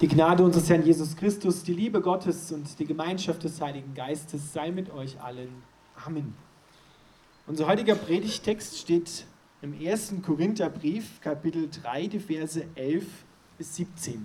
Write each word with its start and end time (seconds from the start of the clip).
Die 0.00 0.06
Gnade 0.06 0.44
unseres 0.44 0.70
Herrn 0.70 0.86
Jesus 0.86 1.16
Christus, 1.16 1.64
die 1.64 1.72
Liebe 1.72 2.00
Gottes 2.00 2.52
und 2.52 2.78
die 2.78 2.84
Gemeinschaft 2.84 3.42
des 3.42 3.60
Heiligen 3.60 3.94
Geistes 3.94 4.52
sei 4.52 4.70
mit 4.70 4.90
euch 4.90 5.20
allen. 5.20 5.48
Amen. 6.06 6.34
Unser 7.48 7.66
heutiger 7.66 7.96
Predigtext 7.96 8.78
steht 8.78 9.26
im 9.60 9.74
1. 9.76 10.14
Korintherbrief, 10.24 11.20
Kapitel 11.20 11.68
3, 11.68 12.06
die 12.06 12.20
Verse 12.20 12.64
11 12.76 13.06
bis 13.58 13.74
17. 13.74 14.24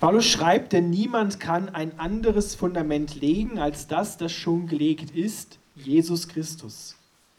Paulus 0.00 0.26
schreibt, 0.26 0.72
denn 0.72 0.90
niemand 0.90 1.38
kann 1.38 1.68
ein 1.68 1.96
anderes 2.00 2.56
Fundament 2.56 3.14
legen 3.14 3.60
als 3.60 3.86
das, 3.86 4.16
das 4.16 4.32
schon 4.32 4.66
gelegt 4.66 5.12
ist, 5.14 5.60
Jesus 5.76 6.26
Christus. 6.26 6.96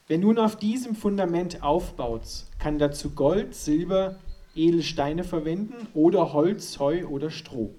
Wer 0.08 0.18
nun 0.18 0.38
auf 0.38 0.58
diesem 0.58 0.96
Fundament 0.96 1.64
aufbaut, 1.64 2.46
kann 2.60 2.78
dazu 2.78 3.12
Gold, 3.12 3.56
Silber, 3.56 4.18
Edelsteine 4.54 5.24
verwenden 5.24 5.88
oder 5.94 6.34
Holz, 6.34 6.78
Heu 6.80 7.08
oder 7.08 7.30
Stroh. 7.30 7.74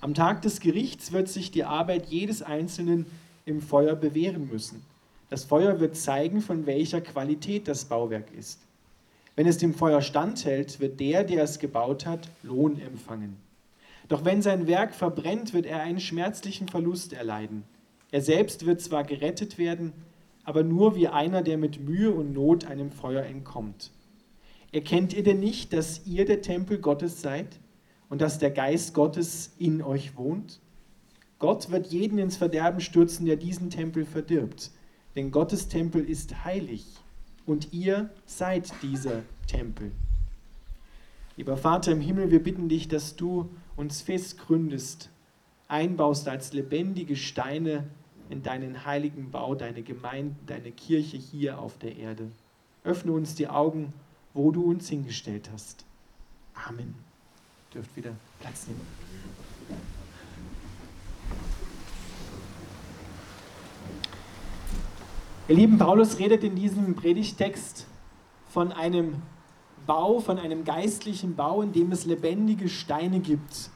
Am 0.00 0.14
Tag 0.14 0.42
des 0.42 0.60
Gerichts 0.60 1.10
wird 1.10 1.28
sich 1.28 1.50
die 1.50 1.64
Arbeit 1.64 2.06
jedes 2.06 2.42
Einzelnen 2.42 3.06
im 3.44 3.60
Feuer 3.60 3.96
bewähren 3.96 4.48
müssen. 4.50 4.84
Das 5.30 5.44
Feuer 5.44 5.80
wird 5.80 5.96
zeigen, 5.96 6.42
von 6.42 6.66
welcher 6.66 7.00
Qualität 7.00 7.66
das 7.66 7.86
Bauwerk 7.86 8.32
ist. 8.38 8.60
Wenn 9.34 9.48
es 9.48 9.58
dem 9.58 9.74
Feuer 9.74 10.00
standhält, 10.00 10.78
wird 10.78 11.00
der, 11.00 11.24
der 11.24 11.42
es 11.42 11.58
gebaut 11.58 12.06
hat, 12.06 12.28
Lohn 12.44 12.80
empfangen. 12.80 13.36
Doch 14.08 14.24
wenn 14.24 14.42
sein 14.42 14.68
Werk 14.68 14.94
verbrennt, 14.94 15.54
wird 15.54 15.66
er 15.66 15.80
einen 15.80 16.00
schmerzlichen 16.00 16.68
Verlust 16.68 17.12
erleiden. 17.12 17.64
Er 18.12 18.20
selbst 18.20 18.66
wird 18.66 18.80
zwar 18.80 19.04
gerettet 19.04 19.58
werden, 19.58 19.92
aber 20.44 20.62
nur 20.62 20.96
wie 20.96 21.08
einer, 21.08 21.42
der 21.42 21.58
mit 21.58 21.80
Mühe 21.80 22.10
und 22.10 22.32
Not 22.32 22.64
einem 22.64 22.90
Feuer 22.90 23.24
entkommt. 23.24 23.92
Erkennt 24.72 25.12
ihr 25.12 25.22
denn 25.22 25.40
nicht, 25.40 25.72
dass 25.72 26.06
ihr 26.06 26.24
der 26.24 26.40
Tempel 26.40 26.78
Gottes 26.78 27.20
seid 27.20 27.60
und 28.08 28.20
dass 28.20 28.38
der 28.38 28.50
Geist 28.50 28.94
Gottes 28.94 29.52
in 29.58 29.82
euch 29.82 30.16
wohnt? 30.16 30.60
Gott 31.38 31.70
wird 31.70 31.88
jeden 31.88 32.18
ins 32.18 32.36
Verderben 32.36 32.80
stürzen, 32.80 33.26
der 33.26 33.36
diesen 33.36 33.68
Tempel 33.68 34.04
verdirbt, 34.04 34.70
denn 35.16 35.30
Gottes 35.30 35.68
Tempel 35.68 36.08
ist 36.08 36.44
heilig 36.44 36.86
und 37.46 37.72
ihr 37.72 38.10
seid 38.26 38.72
dieser 38.82 39.22
Tempel. 39.46 39.92
Lieber 41.36 41.56
Vater 41.56 41.92
im 41.92 42.00
Himmel, 42.00 42.30
wir 42.30 42.42
bitten 42.42 42.68
dich, 42.68 42.88
dass 42.88 43.16
du 43.16 43.50
uns 43.76 44.02
fest 44.02 44.38
gründest, 44.38 45.10
einbaust 45.66 46.28
als 46.28 46.52
lebendige 46.52 47.16
Steine 47.16 47.88
in 48.32 48.42
deinen 48.42 48.86
heiligen 48.86 49.30
Bau, 49.30 49.54
deine 49.54 49.82
Gemeinde, 49.82 50.34
deine 50.46 50.72
Kirche 50.72 51.18
hier 51.18 51.58
auf 51.58 51.76
der 51.76 51.96
Erde. 51.96 52.30
Öffne 52.82 53.12
uns 53.12 53.34
die 53.34 53.46
Augen, 53.46 53.92
wo 54.32 54.50
du 54.50 54.64
uns 54.64 54.88
hingestellt 54.88 55.50
hast. 55.52 55.84
Amen. 56.54 56.94
Ihr 57.68 57.74
dürft 57.74 57.94
wieder 57.94 58.12
Platz 58.40 58.66
nehmen. 58.66 58.80
Ihr 65.48 65.56
lieben, 65.56 65.76
Paulus 65.76 66.18
redet 66.18 66.42
in 66.42 66.56
diesem 66.56 66.94
Predigtext 66.94 67.86
von 68.48 68.72
einem 68.72 69.20
Bau, 69.86 70.20
von 70.20 70.38
einem 70.38 70.64
geistlichen 70.64 71.36
Bau, 71.36 71.60
in 71.60 71.72
dem 71.72 71.92
es 71.92 72.06
lebendige 72.06 72.70
Steine 72.70 73.20
gibt, 73.20 73.68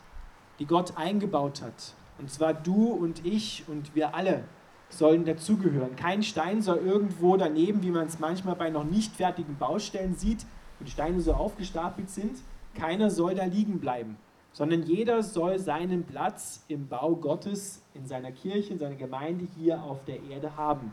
die 0.58 0.64
Gott 0.64 0.96
eingebaut 0.96 1.60
hat, 1.60 1.92
und 2.18 2.30
zwar 2.30 2.54
du 2.54 2.90
und 2.92 3.24
ich 3.24 3.64
und 3.68 3.94
wir 3.94 4.14
alle 4.14 4.44
sollen 4.88 5.24
dazugehören. 5.24 5.96
Kein 5.96 6.22
Stein 6.22 6.62
soll 6.62 6.78
irgendwo 6.78 7.36
daneben, 7.36 7.82
wie 7.82 7.90
man 7.90 8.06
es 8.06 8.18
manchmal 8.18 8.54
bei 8.54 8.70
noch 8.70 8.84
nicht 8.84 9.14
fertigen 9.14 9.56
Baustellen 9.56 10.14
sieht, 10.14 10.46
wo 10.78 10.84
die 10.84 10.90
Steine 10.90 11.20
so 11.20 11.34
aufgestapelt 11.34 12.10
sind. 12.10 12.38
Keiner 12.74 13.10
soll 13.10 13.34
da 13.34 13.44
liegen 13.44 13.80
bleiben, 13.80 14.16
sondern 14.52 14.82
jeder 14.82 15.22
soll 15.22 15.58
seinen 15.58 16.04
Platz 16.04 16.64
im 16.68 16.88
Bau 16.88 17.16
Gottes, 17.16 17.82
in 17.94 18.06
seiner 18.06 18.32
Kirche, 18.32 18.72
in 18.72 18.78
seiner 18.78 18.96
Gemeinde 18.96 19.46
hier 19.58 19.82
auf 19.82 20.04
der 20.04 20.22
Erde 20.22 20.56
haben. 20.56 20.92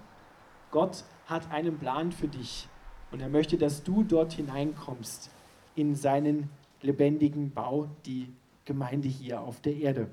Gott 0.71 1.03
hat 1.27 1.51
einen 1.51 1.77
Plan 1.77 2.11
für 2.11 2.27
dich 2.27 2.67
und 3.11 3.21
er 3.21 3.29
möchte, 3.29 3.57
dass 3.57 3.83
du 3.83 4.03
dort 4.03 4.33
hineinkommst 4.33 5.29
in 5.75 5.95
seinen 5.95 6.49
lebendigen 6.81 7.51
Bau, 7.51 7.87
die 8.05 8.33
Gemeinde 8.65 9.07
hier 9.07 9.41
auf 9.41 9.61
der 9.61 9.75
Erde. 9.75 10.09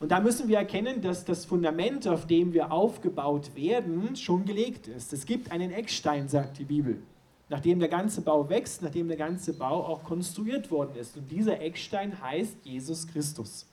Und 0.00 0.12
da 0.12 0.20
müssen 0.20 0.48
wir 0.48 0.58
erkennen, 0.58 1.02
dass 1.02 1.24
das 1.24 1.44
Fundament, 1.44 2.06
auf 2.06 2.26
dem 2.26 2.52
wir 2.52 2.70
aufgebaut 2.70 3.56
werden, 3.56 4.14
schon 4.14 4.44
gelegt 4.44 4.86
ist. 4.86 5.12
Es 5.12 5.26
gibt 5.26 5.50
einen 5.50 5.72
Eckstein, 5.72 6.28
sagt 6.28 6.58
die 6.58 6.64
Bibel, 6.64 7.02
nachdem 7.48 7.80
der 7.80 7.88
ganze 7.88 8.20
Bau 8.20 8.48
wächst, 8.48 8.82
nachdem 8.82 9.08
der 9.08 9.16
ganze 9.16 9.54
Bau 9.54 9.84
auch 9.84 10.04
konstruiert 10.04 10.70
worden 10.70 10.94
ist. 10.96 11.16
Und 11.16 11.30
dieser 11.30 11.60
Eckstein 11.60 12.20
heißt 12.22 12.58
Jesus 12.64 13.08
Christus. 13.08 13.66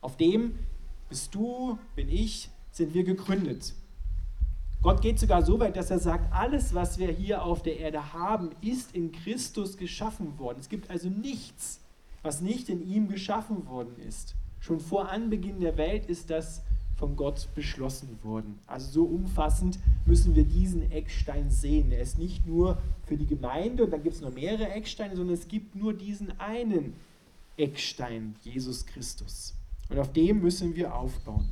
Auf 0.00 0.16
dem 0.16 0.58
bist 1.08 1.32
du, 1.34 1.78
bin 1.94 2.08
ich, 2.08 2.50
sind 2.72 2.92
wir 2.92 3.04
gegründet. 3.04 3.74
Gott 4.82 5.00
geht 5.00 5.18
sogar 5.20 5.42
so 5.42 5.60
weit, 5.60 5.76
dass 5.76 5.90
er 5.90 6.00
sagt, 6.00 6.32
alles, 6.32 6.74
was 6.74 6.98
wir 6.98 7.08
hier 7.08 7.42
auf 7.44 7.62
der 7.62 7.78
Erde 7.78 8.12
haben, 8.12 8.50
ist 8.60 8.94
in 8.94 9.12
Christus 9.12 9.76
geschaffen 9.76 10.38
worden. 10.38 10.58
Es 10.60 10.68
gibt 10.68 10.90
also 10.90 11.08
nichts, 11.08 11.80
was 12.22 12.40
nicht 12.40 12.68
in 12.68 12.86
ihm 12.86 13.08
geschaffen 13.08 13.66
worden 13.66 13.96
ist. 14.06 14.34
Schon 14.64 14.80
vor 14.80 15.10
Anbeginn 15.10 15.60
der 15.60 15.76
Welt 15.76 16.06
ist 16.06 16.30
das 16.30 16.62
von 16.96 17.16
Gott 17.16 17.50
beschlossen 17.54 18.18
worden. 18.22 18.58
Also 18.66 18.90
so 18.92 19.04
umfassend 19.04 19.78
müssen 20.06 20.34
wir 20.34 20.44
diesen 20.44 20.90
Eckstein 20.90 21.50
sehen. 21.50 21.92
Er 21.92 22.00
ist 22.00 22.18
nicht 22.18 22.46
nur 22.46 22.78
für 23.02 23.18
die 23.18 23.26
Gemeinde 23.26 23.84
und 23.84 23.90
dann 23.90 24.02
gibt 24.02 24.14
es 24.14 24.22
noch 24.22 24.32
mehrere 24.32 24.70
Ecksteine, 24.70 25.16
sondern 25.16 25.34
es 25.34 25.48
gibt 25.48 25.76
nur 25.76 25.92
diesen 25.92 26.40
einen 26.40 26.94
Eckstein, 27.58 28.36
Jesus 28.40 28.86
Christus. 28.86 29.54
Und 29.90 29.98
auf 29.98 30.14
dem 30.14 30.40
müssen 30.40 30.74
wir 30.74 30.94
aufbauen. 30.94 31.50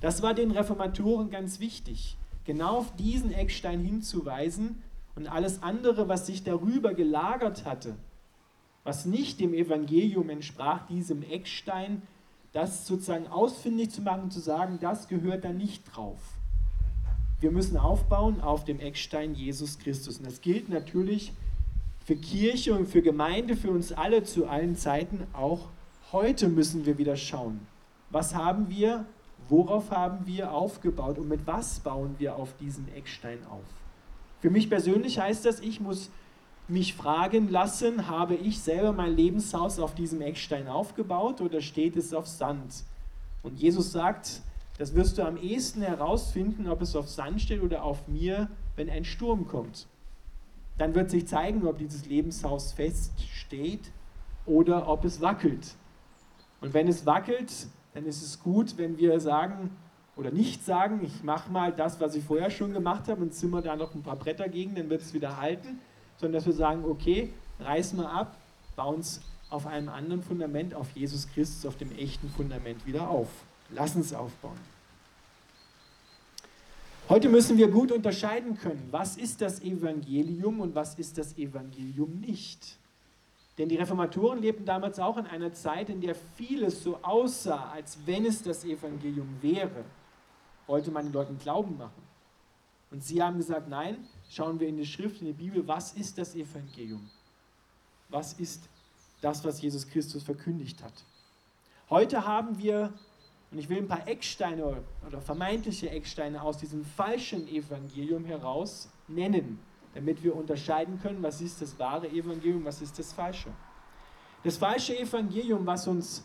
Das 0.00 0.20
war 0.20 0.34
den 0.34 0.50
Reformatoren 0.50 1.30
ganz 1.30 1.60
wichtig, 1.60 2.16
genau 2.42 2.78
auf 2.78 2.96
diesen 2.96 3.30
Eckstein 3.30 3.84
hinzuweisen 3.84 4.82
und 5.14 5.28
alles 5.28 5.62
andere, 5.62 6.08
was 6.08 6.26
sich 6.26 6.42
darüber 6.42 6.92
gelagert 6.92 7.64
hatte, 7.64 7.94
was 8.82 9.06
nicht 9.06 9.38
dem 9.38 9.54
Evangelium 9.54 10.28
entsprach, 10.28 10.88
diesem 10.88 11.22
Eckstein, 11.22 12.02
das 12.52 12.86
sozusagen 12.86 13.26
ausfindig 13.26 13.90
zu 13.90 14.02
machen, 14.02 14.30
zu 14.30 14.40
sagen, 14.40 14.78
das 14.80 15.08
gehört 15.08 15.44
da 15.44 15.52
nicht 15.52 15.84
drauf. 15.84 16.18
Wir 17.40 17.50
müssen 17.50 17.76
aufbauen 17.76 18.40
auf 18.40 18.64
dem 18.64 18.78
Eckstein 18.78 19.34
Jesus 19.34 19.78
Christus. 19.78 20.18
Und 20.18 20.26
das 20.26 20.40
gilt 20.40 20.68
natürlich 20.68 21.32
für 22.04 22.14
Kirche 22.14 22.74
und 22.74 22.86
für 22.86 23.02
Gemeinde, 23.02 23.56
für 23.56 23.70
uns 23.70 23.92
alle 23.92 24.22
zu 24.22 24.46
allen 24.46 24.76
Zeiten. 24.76 25.26
Auch 25.32 25.68
heute 26.12 26.48
müssen 26.48 26.86
wir 26.86 26.98
wieder 26.98 27.16
schauen. 27.16 27.66
Was 28.10 28.34
haben 28.34 28.68
wir, 28.68 29.06
worauf 29.48 29.90
haben 29.90 30.26
wir 30.26 30.52
aufgebaut 30.52 31.18
und 31.18 31.28
mit 31.28 31.46
was 31.46 31.80
bauen 31.80 32.14
wir 32.18 32.36
auf 32.36 32.54
diesen 32.58 32.86
Eckstein 32.94 33.38
auf? 33.50 33.64
Für 34.40 34.50
mich 34.50 34.68
persönlich 34.68 35.18
heißt 35.18 35.44
das, 35.44 35.60
ich 35.60 35.80
muss 35.80 36.10
mich 36.68 36.94
fragen 36.94 37.48
lassen, 37.50 38.08
habe 38.08 38.34
ich 38.34 38.60
selber 38.60 38.92
mein 38.92 39.14
Lebenshaus 39.14 39.78
auf 39.78 39.94
diesem 39.94 40.20
Eckstein 40.20 40.68
aufgebaut 40.68 41.40
oder 41.40 41.60
steht 41.60 41.96
es 41.96 42.14
auf 42.14 42.26
Sand? 42.26 42.84
Und 43.42 43.58
Jesus 43.58 43.92
sagt, 43.92 44.42
das 44.78 44.94
wirst 44.94 45.18
du 45.18 45.26
am 45.26 45.36
ehesten 45.36 45.82
herausfinden, 45.82 46.68
ob 46.68 46.80
es 46.80 46.96
auf 46.96 47.08
Sand 47.08 47.40
steht 47.40 47.62
oder 47.62 47.82
auf 47.82 48.08
mir, 48.08 48.48
wenn 48.76 48.88
ein 48.88 49.04
Sturm 49.04 49.46
kommt. 49.48 49.86
Dann 50.78 50.94
wird 50.94 51.10
sich 51.10 51.26
zeigen, 51.26 51.66
ob 51.66 51.78
dieses 51.78 52.06
Lebenshaus 52.06 52.72
fest 52.72 53.12
steht 53.20 53.90
oder 54.46 54.88
ob 54.88 55.04
es 55.04 55.20
wackelt. 55.20 55.74
Und 56.60 56.72
wenn 56.74 56.88
es 56.88 57.04
wackelt, 57.04 57.52
dann 57.94 58.06
ist 58.06 58.22
es 58.22 58.40
gut, 58.40 58.78
wenn 58.78 58.96
wir 58.96 59.20
sagen 59.20 59.70
oder 60.16 60.30
nicht 60.30 60.64
sagen, 60.64 61.00
ich 61.04 61.22
mache 61.22 61.50
mal 61.50 61.72
das, 61.72 62.00
was 62.00 62.14
ich 62.14 62.24
vorher 62.24 62.50
schon 62.50 62.72
gemacht 62.72 63.08
habe 63.08 63.22
und 63.22 63.34
zimmer 63.34 63.60
da 63.62 63.76
noch 63.76 63.94
ein 63.94 64.02
paar 64.02 64.16
Bretter 64.16 64.48
gegen, 64.48 64.74
dann 64.74 64.88
wird 64.88 65.02
es 65.02 65.12
wieder 65.12 65.38
halten 65.38 65.80
sondern 66.22 66.38
dass 66.38 66.46
wir 66.46 66.52
sagen, 66.52 66.84
okay, 66.84 67.32
reißen 67.58 67.98
wir 67.98 68.08
ab, 68.08 68.36
bauen 68.76 69.00
es 69.00 69.20
auf 69.50 69.66
einem 69.66 69.88
anderen 69.88 70.22
Fundament, 70.22 70.72
auf 70.72 70.92
Jesus 70.92 71.28
Christus, 71.28 71.66
auf 71.66 71.76
dem 71.76 71.90
echten 71.98 72.30
Fundament 72.30 72.86
wieder 72.86 73.10
auf. 73.10 73.28
Lassen 73.70 74.02
es 74.02 74.14
aufbauen. 74.14 74.56
Heute 77.08 77.28
müssen 77.28 77.58
wir 77.58 77.66
gut 77.66 77.90
unterscheiden 77.90 78.56
können, 78.56 78.86
was 78.92 79.16
ist 79.16 79.40
das 79.40 79.62
Evangelium 79.62 80.60
und 80.60 80.76
was 80.76 80.94
ist 80.94 81.18
das 81.18 81.36
Evangelium 81.36 82.20
nicht. 82.20 82.76
Denn 83.58 83.68
die 83.68 83.76
Reformatoren 83.76 84.40
lebten 84.40 84.64
damals 84.64 85.00
auch 85.00 85.16
in 85.16 85.26
einer 85.26 85.52
Zeit, 85.52 85.90
in 85.90 86.00
der 86.00 86.14
vieles 86.36 86.84
so 86.84 87.00
aussah, 87.02 87.72
als 87.72 87.98
wenn 88.06 88.24
es 88.24 88.44
das 88.44 88.64
Evangelium 88.64 89.28
wäre. 89.40 89.84
Wollte 90.68 90.92
man 90.92 91.06
den 91.06 91.12
Leuten 91.12 91.36
Glauben 91.38 91.76
machen. 91.76 92.11
Und 92.92 93.02
sie 93.02 93.22
haben 93.22 93.38
gesagt, 93.38 93.68
nein, 93.68 93.96
schauen 94.30 94.60
wir 94.60 94.68
in 94.68 94.76
die 94.76 94.86
Schrift, 94.86 95.20
in 95.20 95.26
die 95.26 95.32
Bibel, 95.32 95.66
was 95.66 95.94
ist 95.94 96.18
das 96.18 96.34
Evangelium? 96.34 97.08
Was 98.10 98.34
ist 98.34 98.68
das, 99.22 99.42
was 99.44 99.62
Jesus 99.62 99.88
Christus 99.88 100.22
verkündigt 100.22 100.82
hat? 100.82 100.92
Heute 101.88 102.26
haben 102.26 102.58
wir, 102.58 102.92
und 103.50 103.58
ich 103.58 103.68
will 103.70 103.78
ein 103.78 103.88
paar 103.88 104.06
Ecksteine 104.06 104.82
oder 105.06 105.20
vermeintliche 105.22 105.88
Ecksteine 105.88 106.42
aus 106.42 106.58
diesem 106.58 106.84
falschen 106.84 107.48
Evangelium 107.48 108.26
herausnehmen 108.26 108.92
nennen, 109.08 109.58
damit 109.94 110.22
wir 110.22 110.36
unterscheiden 110.36 111.00
können, 111.00 111.22
was 111.22 111.40
ist 111.40 111.62
das 111.62 111.78
wahre 111.78 112.08
Evangelium, 112.08 112.64
was 112.64 112.82
ist 112.82 112.98
das 112.98 113.12
falsche. 113.12 113.50
Das 114.44 114.56
falsche 114.56 114.98
Evangelium, 114.98 115.64
was 115.64 115.86
uns 115.86 116.24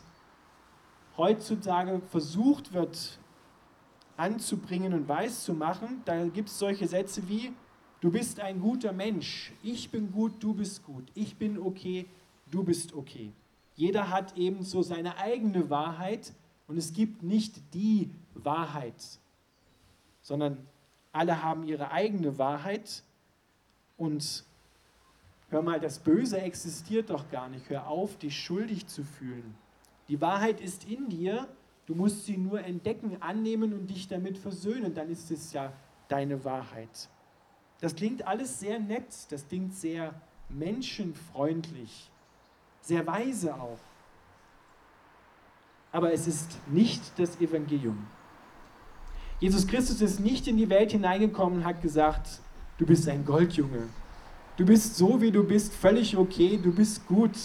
heutzutage 1.16 2.00
versucht 2.10 2.72
wird 2.72 3.18
anzubringen 4.18 4.92
und 4.92 5.08
weiß 5.08 5.44
zu 5.44 5.54
machen, 5.54 6.02
da 6.04 6.26
gibt 6.26 6.48
es 6.48 6.58
solche 6.58 6.86
Sätze 6.86 7.26
wie, 7.28 7.52
du 8.00 8.10
bist 8.10 8.40
ein 8.40 8.60
guter 8.60 8.92
Mensch, 8.92 9.52
ich 9.62 9.90
bin 9.90 10.12
gut, 10.12 10.34
du 10.40 10.54
bist 10.54 10.84
gut, 10.84 11.04
ich 11.14 11.36
bin 11.36 11.58
okay, 11.58 12.06
du 12.50 12.62
bist 12.64 12.94
okay. 12.94 13.32
Jeder 13.76 14.10
hat 14.10 14.36
eben 14.36 14.64
so 14.64 14.82
seine 14.82 15.16
eigene 15.18 15.70
Wahrheit 15.70 16.32
und 16.66 16.76
es 16.76 16.92
gibt 16.92 17.22
nicht 17.22 17.74
die 17.74 18.10
Wahrheit, 18.34 19.20
sondern 20.20 20.58
alle 21.12 21.42
haben 21.42 21.62
ihre 21.62 21.92
eigene 21.92 22.38
Wahrheit 22.38 23.04
und 23.96 24.44
hör 25.50 25.62
mal, 25.62 25.78
das 25.78 26.00
Böse 26.00 26.40
existiert 26.40 27.10
doch 27.10 27.30
gar 27.30 27.48
nicht. 27.48 27.70
Hör 27.70 27.86
auf, 27.86 28.18
dich 28.18 28.38
schuldig 28.38 28.88
zu 28.88 29.04
fühlen. 29.04 29.54
Die 30.08 30.20
Wahrheit 30.20 30.60
ist 30.60 30.84
in 30.84 31.08
dir, 31.08 31.48
du 31.88 31.94
musst 31.94 32.26
sie 32.26 32.36
nur 32.36 32.62
entdecken, 32.62 33.16
annehmen 33.20 33.72
und 33.72 33.88
dich 33.88 34.06
damit 34.06 34.36
versöhnen, 34.36 34.94
dann 34.94 35.10
ist 35.10 35.30
es 35.30 35.52
ja 35.54 35.72
deine 36.08 36.44
Wahrheit. 36.44 37.08
Das 37.80 37.96
klingt 37.96 38.26
alles 38.26 38.60
sehr 38.60 38.78
nett, 38.78 39.06
das 39.30 39.48
klingt 39.48 39.74
sehr 39.74 40.14
menschenfreundlich, 40.50 42.10
sehr 42.82 43.06
weise 43.06 43.54
auch. 43.54 43.78
Aber 45.90 46.12
es 46.12 46.26
ist 46.26 46.58
nicht 46.68 47.18
das 47.18 47.40
Evangelium. 47.40 48.06
Jesus 49.40 49.66
Christus 49.66 50.02
ist 50.02 50.20
nicht 50.20 50.46
in 50.46 50.58
die 50.58 50.68
Welt 50.68 50.92
hineingekommen 50.92 51.60
und 51.60 51.64
hat 51.64 51.80
gesagt, 51.80 52.40
du 52.76 52.84
bist 52.84 53.08
ein 53.08 53.24
Goldjunge. 53.24 53.88
Du 54.58 54.66
bist 54.66 54.96
so, 54.96 55.22
wie 55.22 55.30
du 55.30 55.42
bist, 55.42 55.72
völlig 55.72 56.16
okay, 56.18 56.58
du 56.62 56.70
bist 56.70 57.06
gut. 57.06 57.36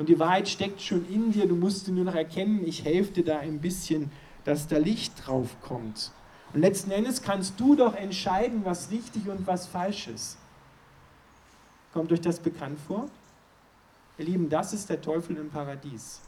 Und 0.00 0.08
die 0.08 0.18
Wahrheit 0.18 0.48
steckt 0.48 0.80
schon 0.80 1.06
in 1.10 1.30
dir, 1.30 1.46
du 1.46 1.54
musst 1.54 1.84
sie 1.84 1.92
nur 1.92 2.06
noch 2.06 2.14
erkennen, 2.14 2.66
ich 2.66 2.86
helfe 2.86 3.12
dir 3.12 3.24
da 3.26 3.40
ein 3.40 3.60
bisschen, 3.60 4.10
dass 4.44 4.66
da 4.66 4.78
Licht 4.78 5.12
drauf 5.26 5.54
kommt. 5.60 6.10
Und 6.54 6.62
letzten 6.62 6.90
Endes 6.90 7.20
kannst 7.20 7.60
du 7.60 7.76
doch 7.76 7.94
entscheiden, 7.94 8.64
was 8.64 8.90
richtig 8.90 9.28
und 9.28 9.46
was 9.46 9.66
falsch 9.66 10.08
ist. 10.08 10.38
Kommt 11.92 12.10
euch 12.12 12.22
das 12.22 12.40
bekannt 12.40 12.80
vor? 12.80 13.10
Ihr 14.16 14.24
Lieben, 14.24 14.48
das 14.48 14.72
ist 14.72 14.88
der 14.88 15.02
Teufel 15.02 15.36
im 15.36 15.50
Paradies. 15.50 16.22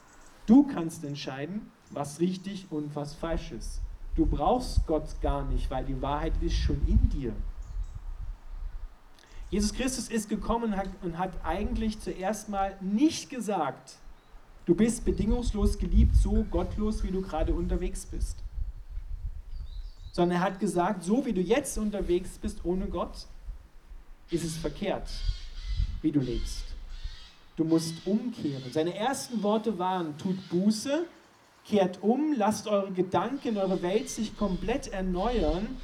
Du 0.45 0.65
kannst 0.65 1.03
entscheiden, 1.03 1.71
was 1.93 2.21
richtig 2.21 2.67
und 2.69 2.95
was 2.95 3.15
falsch 3.15 3.53
ist. 3.53 3.81
Du 4.17 4.27
brauchst 4.27 4.87
Gott 4.87 5.19
gar 5.23 5.47
nicht, 5.47 5.71
weil 5.71 5.87
die 5.87 6.03
Wahrheit 6.03 6.35
ist 6.43 6.57
schon 6.57 6.83
in 6.87 7.09
dir. 7.09 7.33
Jesus 9.53 9.75
Christus 9.75 10.09
ist 10.09 10.31
gekommen 10.31 10.75
und 11.03 11.19
hat 11.19 11.33
eigentlich 11.45 12.01
zuerst 12.01 12.49
mal 12.49 12.75
nicht 12.81 13.29
gesagt, 13.29 13.97
du 14.65 14.75
bist 14.75 15.05
bedingungslos 15.05 15.77
geliebt, 15.77 16.17
so 16.17 16.47
gottlos, 16.51 17.05
wie 17.05 17.11
du 17.11 17.21
gerade 17.21 17.53
unterwegs 17.53 18.07
bist. 18.07 18.39
Sondern 20.13 20.39
er 20.39 20.45
hat 20.45 20.59
gesagt, 20.59 21.05
so 21.05 21.27
wie 21.27 21.35
du 21.35 21.43
jetzt 21.43 21.77
unterwegs 21.77 22.39
bist 22.39 22.65
ohne 22.65 22.87
Gott, 22.87 23.27
ist 24.31 24.43
es 24.43 24.57
verkehrt, 24.57 25.11
wie 26.01 26.13
du 26.13 26.21
lebst. 26.21 26.65
Du 27.57 27.65
musst 27.65 28.07
umkehren. 28.07 28.73
Seine 28.73 28.97
ersten 28.97 29.43
Worte 29.43 29.79
waren, 29.79 30.17
tut 30.17 30.49
Buße 30.49 31.05
Kehrt 31.67 32.03
um, 32.03 32.35
lasst 32.39 32.69
eure 32.69 32.91
Gedanken, 32.91 33.59
eure 33.59 33.83
Welt 33.83 34.09
sich 34.09 34.35
komplett 34.37 34.89
erneuern, 34.89 35.77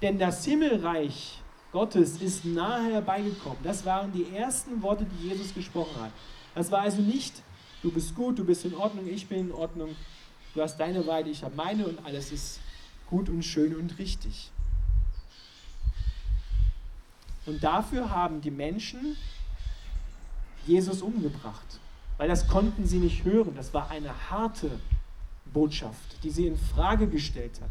denn 0.00 0.18
das 0.18 0.44
Himmelreich 0.46 1.42
Gottes 1.74 2.22
ist 2.22 2.44
nahe 2.44 2.92
herbeigekommen. 2.92 3.58
Das 3.64 3.84
waren 3.84 4.12
die 4.12 4.32
ersten 4.32 4.80
Worte, 4.80 5.04
die 5.04 5.26
Jesus 5.26 5.52
gesprochen 5.52 6.00
hat. 6.00 6.12
Das 6.54 6.70
war 6.70 6.82
also 6.82 7.02
nicht, 7.02 7.42
du 7.82 7.90
bist 7.90 8.14
gut, 8.14 8.38
du 8.38 8.44
bist 8.44 8.64
in 8.64 8.74
Ordnung, 8.74 9.08
ich 9.08 9.26
bin 9.26 9.40
in 9.40 9.52
Ordnung, 9.52 9.96
du 10.54 10.62
hast 10.62 10.76
deine 10.78 11.04
Weide, 11.08 11.30
ich 11.30 11.42
habe 11.42 11.56
meine 11.56 11.84
und 11.88 11.98
alles 12.06 12.30
ist 12.30 12.60
gut 13.10 13.28
und 13.28 13.42
schön 13.42 13.74
und 13.74 13.98
richtig. 13.98 14.52
Und 17.44 17.64
dafür 17.64 18.08
haben 18.08 18.40
die 18.40 18.52
Menschen 18.52 19.16
Jesus 20.68 21.02
umgebracht, 21.02 21.80
weil 22.18 22.28
das 22.28 22.46
konnten 22.46 22.86
sie 22.86 22.98
nicht 22.98 23.24
hören. 23.24 23.56
Das 23.56 23.74
war 23.74 23.90
eine 23.90 24.30
harte 24.30 24.78
Botschaft, 25.52 26.22
die 26.22 26.30
sie 26.30 26.46
in 26.46 26.56
Frage 26.56 27.08
gestellt 27.08 27.60
hat. 27.60 27.70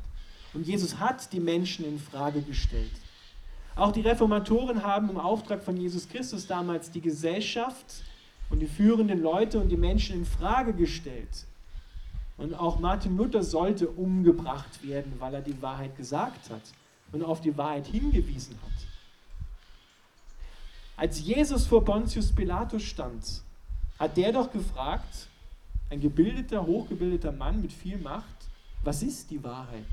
Und 0.53 0.67
Jesus 0.67 0.99
hat 0.99 1.31
die 1.31 1.39
Menschen 1.39 1.85
in 1.85 1.99
Frage 1.99 2.41
gestellt. 2.41 2.91
Auch 3.75 3.91
die 3.91 4.01
Reformatoren 4.01 4.83
haben 4.83 5.09
im 5.09 5.19
Auftrag 5.19 5.63
von 5.63 5.75
Jesus 5.77 6.07
Christus 6.07 6.45
damals 6.45 6.91
die 6.91 7.01
Gesellschaft 7.01 8.03
und 8.49 8.59
die 8.59 8.67
führenden 8.67 9.21
Leute 9.21 9.59
und 9.59 9.69
die 9.69 9.77
Menschen 9.77 10.17
in 10.17 10.25
Frage 10.25 10.73
gestellt. 10.73 11.45
Und 12.37 12.53
auch 12.53 12.79
Martin 12.79 13.17
Luther 13.17 13.43
sollte 13.43 13.87
umgebracht 13.87 14.87
werden, 14.87 15.13
weil 15.19 15.33
er 15.33 15.41
die 15.41 15.59
Wahrheit 15.61 15.95
gesagt 15.97 16.49
hat 16.49 16.61
und 17.11 17.23
auf 17.23 17.41
die 17.41 17.55
Wahrheit 17.57 17.87
hingewiesen 17.87 18.55
hat. 18.63 18.87
Als 20.95 21.19
Jesus 21.21 21.65
vor 21.65 21.83
Pontius 21.83 22.31
Pilatus 22.31 22.83
stand, 22.83 23.41
hat 23.97 24.17
der 24.17 24.31
doch 24.31 24.51
gefragt, 24.51 25.27
ein 25.89 25.99
gebildeter, 25.99 26.65
hochgebildeter 26.65 27.31
Mann 27.31 27.61
mit 27.61 27.73
viel 27.73 27.97
Macht, 27.97 28.47
was 28.83 29.01
ist 29.01 29.31
die 29.31 29.43
Wahrheit? 29.43 29.85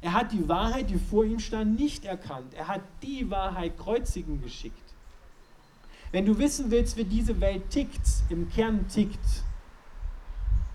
Er 0.00 0.12
hat 0.12 0.32
die 0.32 0.48
Wahrheit, 0.48 0.90
die 0.90 0.98
vor 0.98 1.24
ihm 1.24 1.40
stand, 1.40 1.78
nicht 1.78 2.04
erkannt. 2.04 2.54
Er 2.54 2.68
hat 2.68 2.82
die 3.02 3.30
Wahrheit 3.30 3.76
kreuzigen 3.78 4.40
geschickt. 4.40 4.94
Wenn 6.12 6.24
du 6.24 6.38
wissen 6.38 6.70
willst, 6.70 6.96
wie 6.96 7.04
diese 7.04 7.40
Welt 7.40 7.68
tickt, 7.70 8.06
im 8.28 8.48
Kern 8.48 8.86
tickt, 8.88 9.42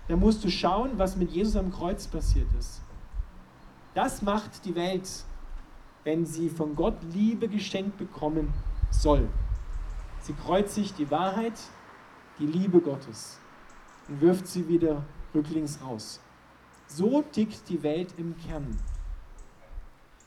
dann 0.08 0.20
musst 0.20 0.44
du 0.44 0.50
schauen, 0.50 0.98
was 0.98 1.16
mit 1.16 1.30
Jesus 1.30 1.56
am 1.56 1.72
Kreuz 1.72 2.06
passiert 2.06 2.48
ist. 2.58 2.82
Das 3.94 4.22
macht 4.22 4.64
die 4.64 4.74
Welt, 4.74 5.08
wenn 6.04 6.26
sie 6.26 6.50
von 6.50 6.76
Gott 6.76 6.96
Liebe 7.12 7.48
geschenkt 7.48 7.96
bekommen 7.96 8.52
soll. 8.90 9.28
Sie 10.20 10.34
kreuzigt 10.34 10.98
die 10.98 11.10
Wahrheit, 11.10 11.58
die 12.38 12.46
Liebe 12.46 12.80
Gottes 12.80 13.38
und 14.08 14.20
wirft 14.20 14.46
sie 14.46 14.68
wieder 14.68 15.02
rücklings 15.34 15.80
raus. 15.82 16.20
So 16.86 17.22
tickt 17.22 17.68
die 17.68 17.82
Welt 17.82 18.14
im 18.18 18.36
Kern. 18.36 18.76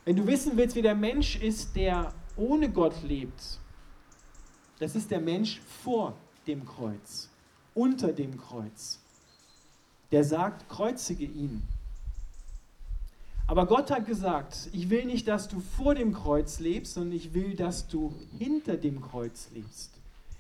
Wenn 0.07 0.15
du 0.15 0.25
wissen 0.25 0.56
willst, 0.56 0.77
wie 0.77 0.81
der 0.81 0.95
Mensch 0.95 1.36
ist, 1.36 1.75
der 1.75 2.13
ohne 2.38 2.70
Gott 2.70 3.03
lebt, 3.03 3.60
das 4.79 4.96
ist 4.96 5.12
der 5.12 5.20
Mensch 5.20 5.60
vor 5.84 6.15
dem 6.48 6.65
Kreuz, 6.65 7.27
unter 7.74 8.13
dem 8.13 8.38
Kreuz. 8.38 9.01
Der 10.13 10.24
sagt, 10.24 10.70
kreuzige 10.70 11.25
ihn. 11.25 11.62
Aber 13.48 13.65
Gott 13.65 13.91
hat 13.91 14.05
gesagt, 14.05 14.70
ich 14.72 14.89
will 14.89 15.03
nicht, 15.03 15.27
dass 15.27 15.50
du 15.50 15.60
vor 15.60 15.93
dem 15.93 16.13
Kreuz 16.13 16.62
lebst, 16.62 16.93
sondern 16.93 17.17
ich 17.17 17.34
will, 17.34 17.58
dass 17.58 17.89
du 17.89 18.15
hinter 18.39 18.77
dem 18.77 19.01
Kreuz 19.01 19.50
lebst. 19.53 19.91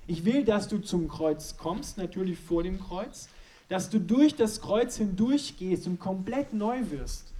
Ich 0.07 0.23
will, 0.23 0.45
dass 0.45 0.69
du 0.69 0.77
zum 0.77 1.09
Kreuz 1.09 1.57
kommst, 1.57 1.97
natürlich 1.97 2.39
vor 2.39 2.63
dem 2.63 2.79
Kreuz, 2.79 3.27
dass 3.67 3.89
du 3.89 3.99
durch 3.99 4.33
das 4.33 4.61
Kreuz 4.61 4.95
hindurch 4.95 5.57
gehst 5.57 5.87
und 5.87 5.99
komplett 5.99 6.53
neu 6.53 6.89
wirst. 6.89 7.33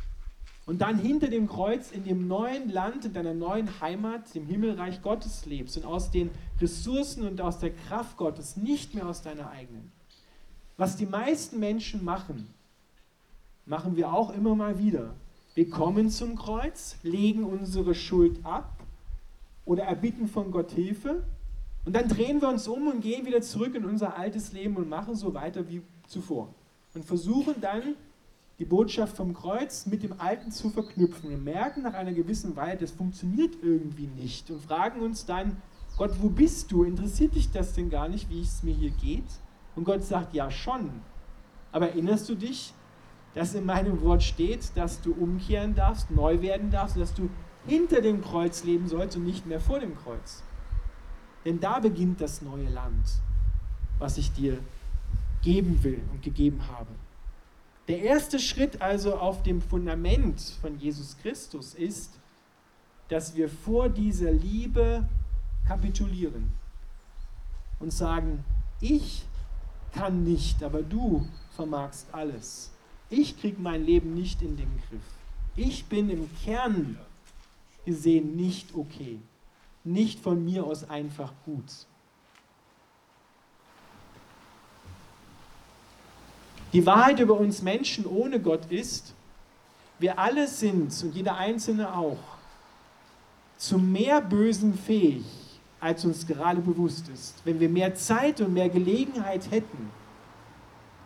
Und 0.68 0.82
dann 0.82 1.00
hinter 1.00 1.30
dem 1.30 1.48
Kreuz 1.48 1.92
in 1.92 2.04
dem 2.04 2.28
neuen 2.28 2.70
Land, 2.70 3.06
in 3.06 3.14
deiner 3.14 3.34
neuen 3.34 3.80
Heimat, 3.80 4.36
dem 4.36 4.46
Himmelreich 4.46 5.02
Gottes 5.02 5.46
lebst 5.46 5.78
und 5.78 5.86
aus 5.86 6.12
den 6.12 6.30
Ressourcen 6.62 7.26
und 7.26 7.40
aus 7.40 7.60
der 7.60 7.72
Kraft 7.72 8.18
Gottes, 8.18 8.58
nicht 8.58 8.94
mehr 8.94 9.08
aus 9.08 9.22
deiner 9.22 9.50
eigenen. 9.50 9.94
Was 10.76 10.98
die 10.98 11.06
meisten 11.06 11.60
Menschen 11.60 12.04
machen, 12.04 12.54
machen 13.66 13.96
wir 13.96 14.14
auch 14.14 14.30
immer 14.36 14.56
mal 14.56 14.78
wieder. 14.78 15.14
Wir 15.56 15.70
kommen 15.70 16.10
zum 16.10 16.36
Kreuz, 16.36 16.98
legen 17.02 17.46
unsere 17.46 17.96
Schuld 17.96 18.46
ab 18.46 18.78
oder 19.64 19.86
erbitten 19.86 20.28
von 20.28 20.52
Gott 20.52 20.72
Hilfe 20.72 21.24
und 21.86 21.94
dann 21.96 22.10
drehen 22.10 22.42
wir 22.42 22.50
uns 22.50 22.68
um 22.68 22.90
und 22.90 23.00
gehen 23.00 23.26
wieder 23.26 23.42
zurück 23.42 23.74
in 23.74 23.86
unser 23.86 24.18
altes 24.18 24.52
Leben 24.52 24.76
und 24.76 24.90
machen 24.90 25.16
so 25.16 25.34
weiter 25.34 25.70
wie 25.70 25.82
zuvor. 26.08 26.54
Und 26.94 27.06
versuchen 27.06 27.56
dann, 27.62 27.96
die 28.60 28.66
Botschaft 28.66 29.16
vom 29.16 29.34
Kreuz 29.34 29.86
mit 29.86 30.04
dem 30.04 30.20
Alten 30.20 30.52
zu 30.52 30.70
verknüpfen 30.70 31.32
und 31.32 31.44
merken 31.44 31.84
nach 31.84 31.94
einer 31.94 32.14
gewissen 32.14 32.56
Weile, 32.56 32.78
das 32.78 32.92
funktioniert 32.92 33.56
irgendwie 33.62 34.08
nicht 34.08 34.50
und 34.50 34.62
fragen 34.62 35.02
uns 35.02 35.26
dann, 35.26 35.62
Gott, 35.98 36.12
wo 36.22 36.30
bist 36.30 36.72
du? 36.72 36.84
Interessiert 36.84 37.36
dich 37.36 37.52
das 37.52 37.74
denn 37.74 37.90
gar 37.90 38.08
nicht, 38.08 38.30
wie 38.30 38.42
es 38.42 38.64
mir 38.64 38.74
hier 38.74 38.92
geht? 38.92 39.26
Und 39.76 39.84
Gott 39.84 40.04
sagt, 40.04 40.34
ja 40.34 40.50
schon. 40.52 40.90
Aber 41.72 41.90
erinnerst 41.90 42.30
du 42.30 42.36
dich, 42.36 42.74
dass 43.34 43.54
in 43.54 43.66
meinem 43.66 44.02
Wort 44.02 44.24
steht, 44.24 44.76
dass 44.76 45.02
du 45.02 45.14
umkehren 45.14 45.76
darfst, 45.76 46.10
neu 46.12 46.42
werden 46.42 46.72
darfst, 46.72 46.98
dass 46.98 47.14
du 47.14 47.30
hinter 47.66 48.02
dem 48.02 48.22
Kreuz 48.22 48.64
leben 48.64 48.88
sollst 48.88 49.18
und 49.18 49.24
nicht 49.24 49.46
mehr 49.46 49.60
vor 49.60 49.80
dem 49.80 49.96
Kreuz? 49.96 50.44
Denn 51.46 51.60
da 51.60 51.80
beginnt 51.80 52.22
das 52.22 52.42
neue 52.42 52.70
Land, 52.70 53.06
was 54.00 54.18
ich 54.18 54.32
dir 54.34 54.60
geben 55.44 55.84
will 55.84 56.02
und 56.12 56.22
gegeben 56.22 56.60
habe. 56.68 56.90
Der 57.88 58.02
erste 58.02 58.40
Schritt 58.40 58.82
also 58.82 59.16
auf 59.16 59.44
dem 59.44 59.62
Fundament 59.62 60.42
von 60.62 60.78
Jesus 60.78 61.18
Christus 61.22 61.74
ist, 61.74 62.12
dass 63.08 63.36
wir 63.36 63.48
vor 63.48 63.88
dieser 63.88 64.32
Liebe 64.32 65.08
kapitulieren 65.66 66.52
und 67.80 67.94
sagen, 67.94 68.44
ich 68.82 69.24
kann 69.94 70.24
nicht, 70.24 70.64
aber 70.64 70.82
du 70.82 71.26
vermagst 71.56 72.08
alles. 72.12 72.72
Ich 73.10 73.40
kriege 73.40 73.62
mein 73.62 73.86
Leben 73.86 74.14
nicht 74.14 74.42
in 74.42 74.58
den 74.58 74.70
Griff. 74.90 75.02
Ich 75.56 75.86
bin 75.86 76.10
im 76.10 76.30
Kern 76.44 76.98
gesehen 77.86 78.36
nicht 78.36 78.76
okay. 78.76 79.20
Nicht 79.86 80.20
von 80.20 80.44
mir 80.44 80.66
aus 80.66 80.90
einfach 80.90 81.32
gut. 81.46 81.88
Die 86.74 86.86
Wahrheit 86.86 87.20
über 87.20 87.40
uns 87.40 87.62
Menschen 87.62 88.06
ohne 88.06 88.40
Gott 88.40 88.66
ist, 88.70 89.14
wir 90.00 90.20
alle 90.20 90.48
sind, 90.48 90.92
und 91.04 91.16
jeder 91.16 91.38
Einzelne 91.38 91.96
auch, 91.96 92.18
zu 93.58 93.80
mehr 93.80 94.22
Bösen 94.22 94.78
fähig, 94.78 95.26
als 95.80 96.06
uns 96.06 96.28
gerade 96.28 96.62
bewusst 96.62 97.08
ist. 97.10 97.42
Wenn 97.46 97.60
wir 97.60 97.70
mehr 97.70 97.96
Zeit 97.96 98.42
und 98.42 98.54
mehr 98.54 98.70
Gelegenheit 98.70 99.50
hätten, 99.50 99.90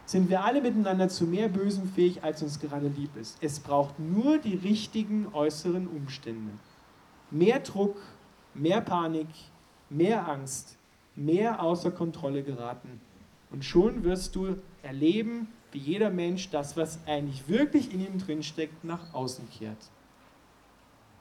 sind 0.05 0.29
wir 0.29 0.43
alle 0.43 0.61
miteinander 0.61 1.07
zu 1.07 1.25
mehr 1.25 1.47
Bösen 1.47 1.89
fähig, 1.93 2.23
als 2.23 2.41
uns 2.41 2.59
gerade 2.59 2.87
lieb 2.87 3.15
ist. 3.15 3.37
Es 3.41 3.59
braucht 3.59 3.97
nur 3.99 4.39
die 4.39 4.55
richtigen 4.55 5.27
äußeren 5.31 5.87
Umstände. 5.87 6.51
Mehr 7.29 7.59
Druck, 7.59 7.95
mehr 8.53 8.81
Panik, 8.81 9.27
mehr 9.89 10.27
Angst, 10.27 10.75
mehr 11.15 11.61
außer 11.61 11.91
Kontrolle 11.91 12.43
geraten. 12.43 12.99
Und 13.51 13.65
schon 13.65 14.03
wirst 14.03 14.35
du 14.35 14.57
erleben, 14.81 15.47
wie 15.71 15.79
jeder 15.79 16.09
Mensch 16.09 16.49
das, 16.49 16.75
was 16.77 16.99
eigentlich 17.05 17.47
wirklich 17.47 17.93
in 17.93 18.05
ihm 18.05 18.17
drinsteckt, 18.17 18.83
nach 18.83 19.13
außen 19.13 19.49
kehrt. 19.49 19.89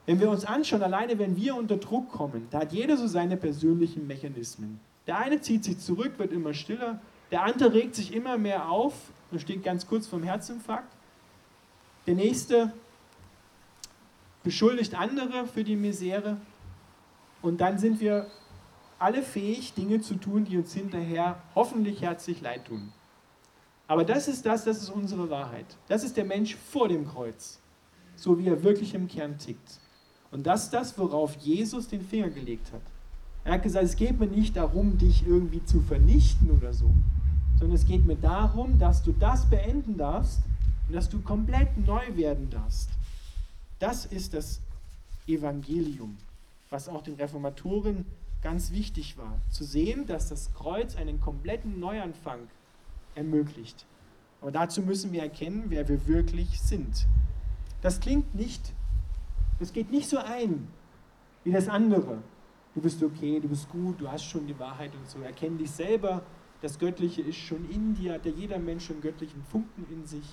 Wenn 0.06 0.18
wir 0.20 0.30
uns 0.30 0.44
anschauen, 0.44 0.82
alleine 0.82 1.18
wenn 1.18 1.37
wir 1.37 1.54
unter 1.54 1.76
Druck 1.76 2.10
kommen, 2.10 2.49
da 2.50 2.60
hat 2.60 2.72
jeder 2.72 2.96
so 2.96 3.06
seine 3.06 3.37
persönlichen 3.37 4.06
Mechanismen. 4.06 4.80
Der 5.06 5.18
eine 5.18 5.40
zieht 5.40 5.64
sich 5.64 5.78
zurück, 5.78 6.18
wird 6.18 6.32
immer 6.32 6.54
stiller, 6.54 7.00
der 7.30 7.42
andere 7.42 7.72
regt 7.72 7.94
sich 7.94 8.12
immer 8.12 8.38
mehr 8.38 8.68
auf 8.68 8.94
und 9.30 9.40
steht 9.40 9.62
ganz 9.62 9.87
kurz 9.87 10.06
vorm 10.06 10.25
Herzinfarkt. 10.25 10.92
Der 12.06 12.14
nächste 12.14 12.72
beschuldigt 14.42 14.94
andere 14.94 15.46
für 15.46 15.62
die 15.62 15.76
Misere. 15.76 16.38
Und 17.42 17.60
dann 17.60 17.78
sind 17.78 18.00
wir 18.00 18.26
alle 19.00 19.23
fähig, 19.23 19.73
Dinge 19.75 20.00
zu 20.00 20.14
tun, 20.14 20.45
die 20.45 20.59
uns 20.59 20.75
hinterher 20.75 21.42
hoffentlich 21.54 22.02
herzlich 22.02 22.40
leid 22.40 22.66
tun. 22.66 22.92
Aber 23.88 24.04
das 24.04 24.28
ist 24.28 24.47
das, 24.47 24.64
das 24.64 24.83
ist 24.83 24.90
unsere 24.90 25.30
Wahrheit. 25.30 25.66
Das 25.88 26.04
ist 26.04 26.16
der 26.16 26.25
Mensch 26.25 26.54
vor 26.54 26.87
dem 26.87 27.09
Kreuz, 27.09 27.59
so 28.14 28.38
wie 28.38 28.47
er 28.47 28.62
wirklich 28.62 28.95
im 28.95 29.09
Kern 29.09 29.38
tickt. 29.38 29.80
Und 30.30 30.47
das 30.47 30.64
ist 30.64 30.75
das, 30.75 30.97
worauf 30.97 31.35
Jesus 31.37 31.88
den 31.88 32.02
Finger 32.02 32.28
gelegt 32.28 32.73
hat. 32.73 32.83
Er 33.45 33.54
hat 33.54 33.62
gesagt, 33.62 33.87
es 33.87 33.97
geht 33.97 34.21
mir 34.21 34.26
nicht 34.26 34.54
darum, 34.54 34.99
dich 34.99 35.26
irgendwie 35.26 35.64
zu 35.64 35.80
vernichten 35.80 36.50
oder 36.50 36.73
so, 36.73 36.90
sondern 37.59 37.76
es 37.76 37.87
geht 37.87 38.04
mir 38.04 38.16
darum, 38.16 38.78
dass 38.78 39.02
du 39.02 39.12
das 39.12 39.49
beenden 39.49 39.97
darfst 39.97 40.40
und 40.87 40.95
dass 40.95 41.09
du 41.09 41.21
komplett 41.23 41.76
neu 41.87 42.02
werden 42.14 42.50
darfst. 42.50 42.90
Das 43.78 44.04
ist 44.04 44.35
das 44.35 44.61
Evangelium, 45.26 46.19
was 46.69 46.88
auch 46.88 47.02
den 47.02 47.14
Reformatoren 47.14 48.04
ganz 48.42 48.73
wichtig 48.73 49.18
war, 49.18 49.40
zu 49.50 49.64
sehen, 49.64 50.06
dass 50.06 50.28
das 50.28 50.52
Kreuz 50.54 50.97
einen 50.97 51.20
kompletten 51.20 51.78
Neuanfang 51.78 52.49
ermöglicht. 53.14 53.87
Aber 54.40 54.50
dazu 54.50 54.82
müssen 54.82 55.12
wir 55.12 55.23
erkennen, 55.23 55.64
wer 55.68 55.88
wir 55.88 56.06
wirklich 56.06 56.61
sind. 56.61 57.06
Das 57.82 58.00
klingt 58.00 58.35
nicht, 58.35 58.73
das 59.59 59.73
geht 59.73 59.90
nicht 59.90 60.09
so 60.09 60.18
ein 60.18 60.68
wie 61.44 61.52
das 61.52 61.68
andere. 61.68 62.23
Du 62.75 62.80
bist 62.80 63.02
okay, 63.02 63.40
du 63.40 63.49
bist 63.49 63.68
gut, 63.68 64.00
du 64.00 64.11
hast 64.11 64.25
schon 64.25 64.47
die 64.47 64.59
Wahrheit 64.59 64.94
und 64.94 65.09
so. 65.09 65.20
Erkenn 65.20 65.59
dich 65.59 65.70
selber, 65.70 66.23
das 66.62 66.78
Göttliche 66.78 67.23
ist 67.23 67.37
schon 67.37 67.68
in 67.70 67.94
dir, 67.94 68.14
hat 68.14 68.26
ja 68.26 68.32
jeder 68.32 68.59
Mensch 68.59 68.90
einen 68.90 69.00
göttlichen 69.00 69.42
Funken 69.44 69.87
in 69.90 70.06
sich. 70.06 70.26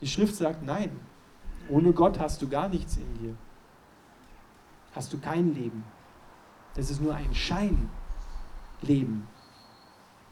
Die 0.00 0.06
Schrift 0.06 0.34
sagt, 0.34 0.62
nein, 0.62 0.90
ohne 1.68 1.92
Gott 1.92 2.18
hast 2.18 2.42
du 2.42 2.48
gar 2.48 2.68
nichts 2.68 2.96
in 2.96 3.14
dir. 3.18 3.34
Hast 4.94 5.12
du 5.12 5.18
kein 5.18 5.54
Leben. 5.54 5.84
Das 6.74 6.90
ist 6.90 7.00
nur 7.00 7.14
ein 7.14 7.34
Scheinleben. 7.34 9.26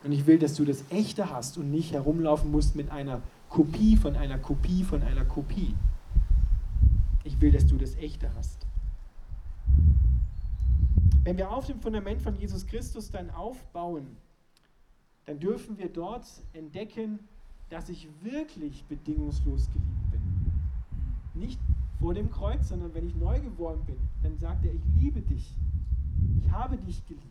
Und 0.02 0.12
ich 0.12 0.26
will, 0.26 0.38
dass 0.38 0.54
du 0.54 0.64
das 0.64 0.84
Echte 0.90 1.30
hast 1.30 1.58
und 1.58 1.70
nicht 1.70 1.92
herumlaufen 1.92 2.50
musst 2.50 2.74
mit 2.74 2.90
einer 2.90 3.20
Kopie 3.50 3.96
von 3.96 4.16
einer 4.16 4.38
Kopie 4.38 4.84
von 4.84 5.02
einer 5.02 5.24
Kopie. 5.24 5.74
Ich 7.24 7.40
will, 7.40 7.52
dass 7.52 7.66
du 7.66 7.76
das 7.76 7.96
Echte 7.96 8.30
hast. 8.34 8.66
Wenn 11.22 11.36
wir 11.36 11.50
auf 11.50 11.66
dem 11.66 11.80
Fundament 11.80 12.22
von 12.22 12.34
Jesus 12.36 12.66
Christus 12.66 13.10
dann 13.10 13.30
aufbauen, 13.30 14.16
dann 15.26 15.38
dürfen 15.38 15.76
wir 15.78 15.88
dort 15.88 16.26
entdecken, 16.54 17.18
dass 17.68 17.88
ich 17.88 18.08
wirklich 18.22 18.84
bedingungslos 18.86 19.68
geliebt 19.70 20.10
bin. 20.10 20.22
Nicht 21.34 21.60
vor 22.00 22.14
dem 22.14 22.30
Kreuz, 22.30 22.68
sondern 22.68 22.94
wenn 22.94 23.06
ich 23.06 23.14
neu 23.14 23.38
geworden 23.40 23.82
bin, 23.84 23.96
dann 24.22 24.38
sagt 24.38 24.64
er, 24.64 24.72
ich 24.72 24.82
liebe 24.98 25.20
dich. 25.20 25.54
Ich 26.42 26.50
habe 26.50 26.76
dich 26.78 27.06
geliebt. 27.06 27.26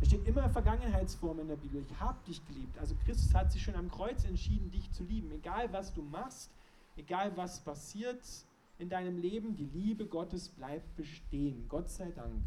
Es 0.00 0.08
steht 0.08 0.26
immer 0.26 0.48
Vergangenheitsform 0.48 1.40
in 1.40 1.48
der 1.48 1.56
Bibel. 1.56 1.82
Ich 1.82 2.00
habe 2.00 2.18
dich 2.26 2.46
geliebt. 2.46 2.78
Also 2.78 2.94
Christus 3.04 3.34
hat 3.34 3.50
sich 3.52 3.62
schon 3.62 3.74
am 3.74 3.90
Kreuz 3.90 4.24
entschieden, 4.24 4.70
dich 4.70 4.90
zu 4.92 5.04
lieben. 5.04 5.30
Egal 5.32 5.72
was 5.72 5.92
du 5.92 6.02
machst, 6.02 6.50
egal 6.96 7.36
was 7.36 7.60
passiert 7.60 8.22
in 8.78 8.88
deinem 8.88 9.18
Leben, 9.18 9.56
die 9.56 9.66
Liebe 9.66 10.06
Gottes 10.06 10.48
bleibt 10.48 10.94
bestehen. 10.96 11.66
Gott 11.68 11.90
sei 11.90 12.10
Dank 12.12 12.42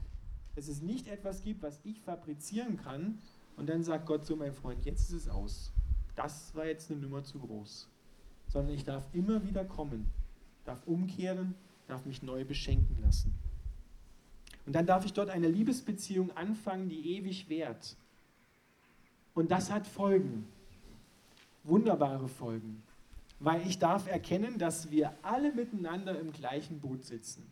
dass 0.56 0.68
es 0.68 0.82
nicht 0.82 1.08
etwas 1.08 1.44
gibt, 1.44 1.64
was 1.64 1.80
ich 1.84 2.02
fabrizieren 2.02 2.78
kann 2.78 3.20
und 3.56 3.70
dann 3.70 3.84
sagt 3.84 4.06
Gott 4.06 4.26
so, 4.26 4.36
mein 4.36 4.54
Freund, 4.54 4.86
jetzt 4.86 5.10
ist 5.10 5.14
es 5.14 5.30
aus. 5.30 5.72
Das 6.16 6.54
war 6.56 6.66
jetzt 6.66 6.92
eine 6.92 7.00
Nummer 7.00 7.24
zu 7.24 7.40
groß. 7.40 7.90
Sondern 8.48 8.74
ich 8.74 8.84
darf 8.84 9.08
immer 9.14 9.44
wieder 9.44 9.64
kommen, 9.64 10.06
darf 10.66 10.86
umkehren, 10.86 11.56
darf 11.88 12.06
mich 12.06 12.22
neu 12.22 12.44
beschenken 12.44 12.98
lassen. 13.02 13.34
Und 14.66 14.74
dann 14.74 14.86
darf 14.86 15.06
ich 15.06 15.14
dort 15.14 15.30
eine 15.30 15.48
Liebesbeziehung 15.48 16.36
anfangen, 16.36 16.90
die 16.90 17.18
ewig 17.18 17.50
währt. 17.50 17.96
Und 19.34 19.52
das 19.52 19.72
hat 19.72 19.88
Folgen, 19.88 20.48
wunderbare 21.64 22.28
Folgen, 22.28 22.84
weil 23.40 23.66
ich 23.66 23.80
darf 23.80 24.08
erkennen, 24.08 24.58
dass 24.58 24.92
wir 24.92 25.14
alle 25.22 25.54
miteinander 25.54 26.20
im 26.20 26.32
gleichen 26.32 26.80
Boot 26.80 27.06
sitzen. 27.06 27.44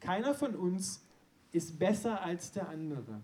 Keiner 0.00 0.34
von 0.34 0.54
uns 0.54 1.02
ist 1.52 1.78
besser 1.78 2.22
als 2.22 2.52
der 2.52 2.68
andere. 2.68 3.20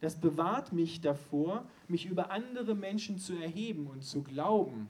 Das 0.00 0.20
bewahrt 0.20 0.72
mich 0.72 1.00
davor, 1.00 1.64
mich 1.88 2.06
über 2.06 2.30
andere 2.30 2.74
Menschen 2.74 3.18
zu 3.18 3.34
erheben 3.34 3.86
und 3.86 4.04
zu 4.04 4.22
glauben, 4.22 4.88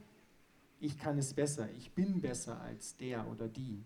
ich 0.80 0.98
kann 0.98 1.18
es 1.18 1.32
besser, 1.32 1.68
ich 1.78 1.92
bin 1.92 2.20
besser 2.20 2.60
als 2.60 2.96
der 2.96 3.26
oder 3.28 3.48
die. 3.48 3.82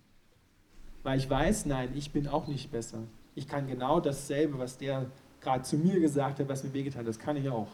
Weil 1.02 1.18
ich 1.18 1.30
weiß, 1.30 1.66
nein, 1.66 1.92
ich 1.94 2.10
bin 2.10 2.26
auch 2.26 2.46
nicht 2.46 2.70
besser. 2.70 3.04
Ich 3.34 3.48
kann 3.48 3.66
genau 3.66 4.00
dasselbe, 4.00 4.58
was 4.58 4.78
der 4.78 5.06
gerade 5.40 5.62
zu 5.62 5.76
mir 5.76 6.00
gesagt 6.00 6.40
hat, 6.40 6.48
was 6.48 6.64
mir 6.64 6.72
wehgetan 6.72 7.00
hat, 7.00 7.08
das 7.08 7.18
kann 7.18 7.36
ich 7.36 7.48
auch. 7.48 7.68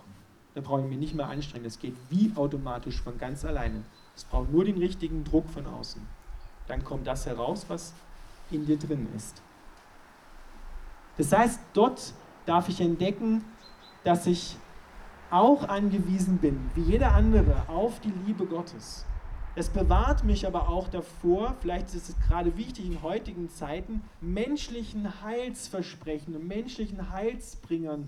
Da 0.54 0.60
brauche 0.60 0.80
ich 0.80 0.86
mich 0.86 0.98
nicht 0.98 1.14
mehr 1.14 1.28
anstrengen. 1.28 1.64
Das 1.64 1.78
geht 1.78 1.94
wie 2.08 2.32
automatisch 2.34 3.02
von 3.02 3.18
ganz 3.18 3.44
alleine. 3.44 3.82
Es 4.14 4.24
braucht 4.24 4.50
nur 4.50 4.64
den 4.64 4.78
richtigen 4.78 5.24
Druck 5.24 5.48
von 5.50 5.66
außen. 5.66 6.00
Dann 6.66 6.82
kommt 6.84 7.06
das 7.06 7.26
heraus, 7.26 7.66
was 7.68 7.92
in 8.50 8.64
dir 8.64 8.78
drin 8.78 9.08
ist. 9.14 9.42
Das 11.18 11.32
heißt, 11.32 11.60
dort 11.72 12.14
darf 12.46 12.68
ich 12.68 12.80
entdecken, 12.80 13.44
dass 14.04 14.26
ich 14.26 14.56
auch 15.30 15.68
angewiesen 15.68 16.38
bin, 16.38 16.70
wie 16.74 16.82
jeder 16.82 17.12
andere, 17.12 17.68
auf 17.68 18.00
die 18.00 18.12
Liebe 18.26 18.46
Gottes. 18.46 19.04
Es 19.58 19.70
bewahrt 19.70 20.22
mich 20.22 20.46
aber 20.46 20.68
auch 20.68 20.86
davor, 20.88 21.56
vielleicht 21.62 21.94
ist 21.94 22.10
es 22.10 22.20
gerade 22.28 22.58
wichtig 22.58 22.84
in 22.84 23.00
heutigen 23.00 23.48
Zeiten, 23.48 24.02
menschlichen 24.20 25.22
Heilsversprechen 25.22 26.36
und 26.36 26.46
menschlichen 26.46 27.10
Heilsbringern 27.10 28.06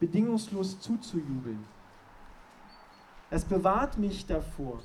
bedingungslos 0.00 0.80
zuzujubeln. 0.80 1.64
Es 3.30 3.44
bewahrt 3.44 3.96
mich 3.96 4.26
davor, 4.26 4.80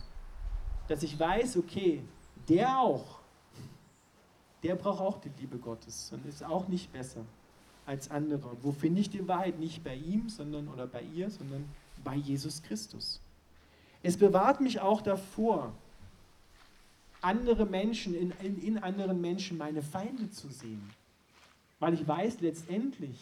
dass 0.87 1.01
ich 1.01 1.19
weiß, 1.19 1.57
okay, 1.57 2.03
der 2.47 2.77
auch, 2.77 3.21
der 4.61 4.75
braucht 4.75 5.01
auch 5.01 5.19
die 5.19 5.31
Liebe 5.39 5.57
Gottes 5.57 6.11
und 6.13 6.27
ist 6.27 6.43
auch 6.43 6.67
nicht 6.67 6.93
besser 6.93 7.21
als 7.87 8.11
andere. 8.11 8.55
Wo 8.61 8.71
finde 8.71 9.01
ich 9.01 9.09
die 9.09 9.27
Wahrheit? 9.27 9.57
Nicht 9.57 9.83
bei 9.83 9.95
ihm, 9.95 10.29
sondern 10.29 10.67
oder 10.67 10.85
bei 10.85 11.01
ihr, 11.01 11.31
sondern 11.31 11.67
bei 12.03 12.13
Jesus 12.13 12.61
Christus. 12.61 13.19
Es 14.05 14.17
bewahrt 14.17 14.61
mich 14.61 14.79
auch 14.79 15.01
davor, 15.01 15.73
andere 17.21 17.65
Menschen, 17.65 18.13
in, 18.13 18.31
in, 18.43 18.61
in 18.61 18.77
anderen 18.77 19.19
Menschen 19.19 19.57
meine 19.57 19.81
Feinde 19.81 20.29
zu 20.29 20.47
sehen. 20.49 20.91
Weil 21.79 21.95
ich 21.95 22.07
weiß, 22.07 22.41
letztendlich 22.41 23.17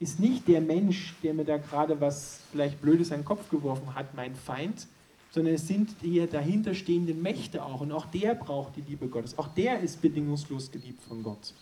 ist 0.00 0.20
nicht 0.20 0.46
der 0.48 0.60
Mensch, 0.60 1.14
der 1.22 1.32
mir 1.32 1.46
da 1.46 1.56
gerade 1.56 1.98
was 1.98 2.40
vielleicht 2.52 2.82
Blödes 2.82 3.10
an 3.10 3.20
den 3.20 3.24
Kopf 3.24 3.48
geworfen 3.48 3.94
hat, 3.94 4.14
mein 4.14 4.34
Feind, 4.34 4.86
sondern 5.30 5.54
es 5.54 5.66
sind 5.66 6.02
die 6.02 6.26
dahinterstehenden 6.26 7.22
Mächte 7.22 7.64
auch. 7.64 7.80
Und 7.80 7.90
auch 7.90 8.04
der 8.04 8.34
braucht 8.34 8.76
die 8.76 8.82
Liebe 8.82 9.08
Gottes. 9.08 9.38
Auch 9.38 9.48
der 9.48 9.80
ist 9.80 10.02
bedingungslos 10.02 10.70
geliebt 10.70 11.02
von 11.04 11.22
Gott 11.22 11.54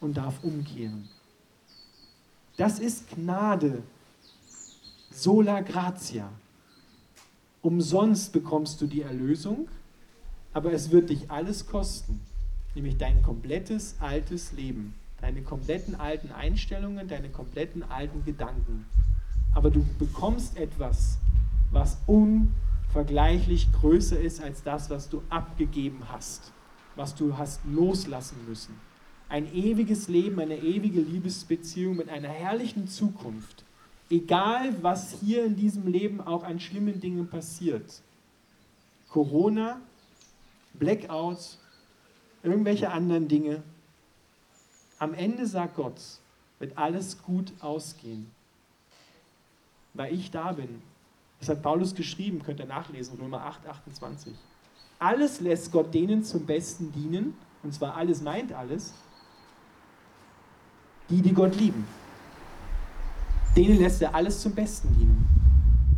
und 0.00 0.16
darf 0.16 0.42
umkehren. 0.42 1.08
Das 2.56 2.80
ist 2.80 3.08
Gnade. 3.14 3.84
Sola 5.12 5.60
gratia. 5.60 6.32
Umsonst 7.68 8.32
bekommst 8.32 8.80
du 8.80 8.86
die 8.86 9.02
Erlösung, 9.02 9.68
aber 10.54 10.72
es 10.72 10.90
wird 10.90 11.10
dich 11.10 11.30
alles 11.30 11.66
kosten, 11.66 12.18
nämlich 12.74 12.96
dein 12.96 13.22
komplettes 13.22 13.96
altes 14.00 14.52
Leben, 14.52 14.94
deine 15.20 15.42
kompletten 15.42 15.94
alten 15.94 16.32
Einstellungen, 16.32 17.08
deine 17.08 17.28
kompletten 17.28 17.82
alten 17.82 18.24
Gedanken. 18.24 18.86
Aber 19.54 19.70
du 19.70 19.84
bekommst 19.98 20.56
etwas, 20.56 21.18
was 21.70 21.98
unvergleichlich 22.06 23.70
größer 23.72 24.18
ist 24.18 24.42
als 24.42 24.62
das, 24.62 24.88
was 24.88 25.10
du 25.10 25.22
abgegeben 25.28 26.04
hast, 26.10 26.54
was 26.96 27.14
du 27.14 27.36
hast 27.36 27.60
loslassen 27.66 28.38
müssen. 28.48 28.76
Ein 29.28 29.46
ewiges 29.52 30.08
Leben, 30.08 30.40
eine 30.40 30.56
ewige 30.56 31.02
Liebesbeziehung 31.02 31.98
mit 31.98 32.08
einer 32.08 32.30
herrlichen 32.30 32.88
Zukunft 32.88 33.66
egal 34.10 34.82
was 34.82 35.12
hier 35.20 35.44
in 35.44 35.56
diesem 35.56 35.86
Leben 35.86 36.20
auch 36.20 36.42
an 36.42 36.60
schlimmen 36.60 37.00
Dingen 37.00 37.28
passiert, 37.28 38.02
Corona, 39.08 39.80
Blackout, 40.74 41.58
irgendwelche 42.42 42.90
anderen 42.90 43.28
Dinge, 43.28 43.62
am 44.98 45.14
Ende 45.14 45.46
sagt 45.46 45.76
Gott, 45.76 46.00
wird 46.58 46.76
alles 46.76 47.22
gut 47.22 47.52
ausgehen, 47.60 48.30
weil 49.94 50.12
ich 50.12 50.30
da 50.30 50.52
bin. 50.52 50.82
Das 51.38 51.48
hat 51.48 51.62
Paulus 51.62 51.94
geschrieben, 51.94 52.42
könnt 52.42 52.58
ihr 52.58 52.66
nachlesen, 52.66 53.18
Römer 53.18 53.44
8, 53.44 53.66
28. 53.66 54.34
Alles 54.98 55.40
lässt 55.40 55.70
Gott 55.70 55.94
denen 55.94 56.24
zum 56.24 56.46
Besten 56.46 56.92
dienen, 56.92 57.36
und 57.62 57.72
zwar 57.72 57.96
alles 57.96 58.20
meint 58.22 58.52
alles, 58.52 58.92
die, 61.08 61.22
die 61.22 61.32
Gott 61.32 61.54
lieben 61.56 61.86
denen 63.58 63.80
lässt 63.80 64.00
er 64.02 64.14
alles 64.14 64.40
zum 64.40 64.54
Besten 64.54 64.88
dienen. 64.94 65.26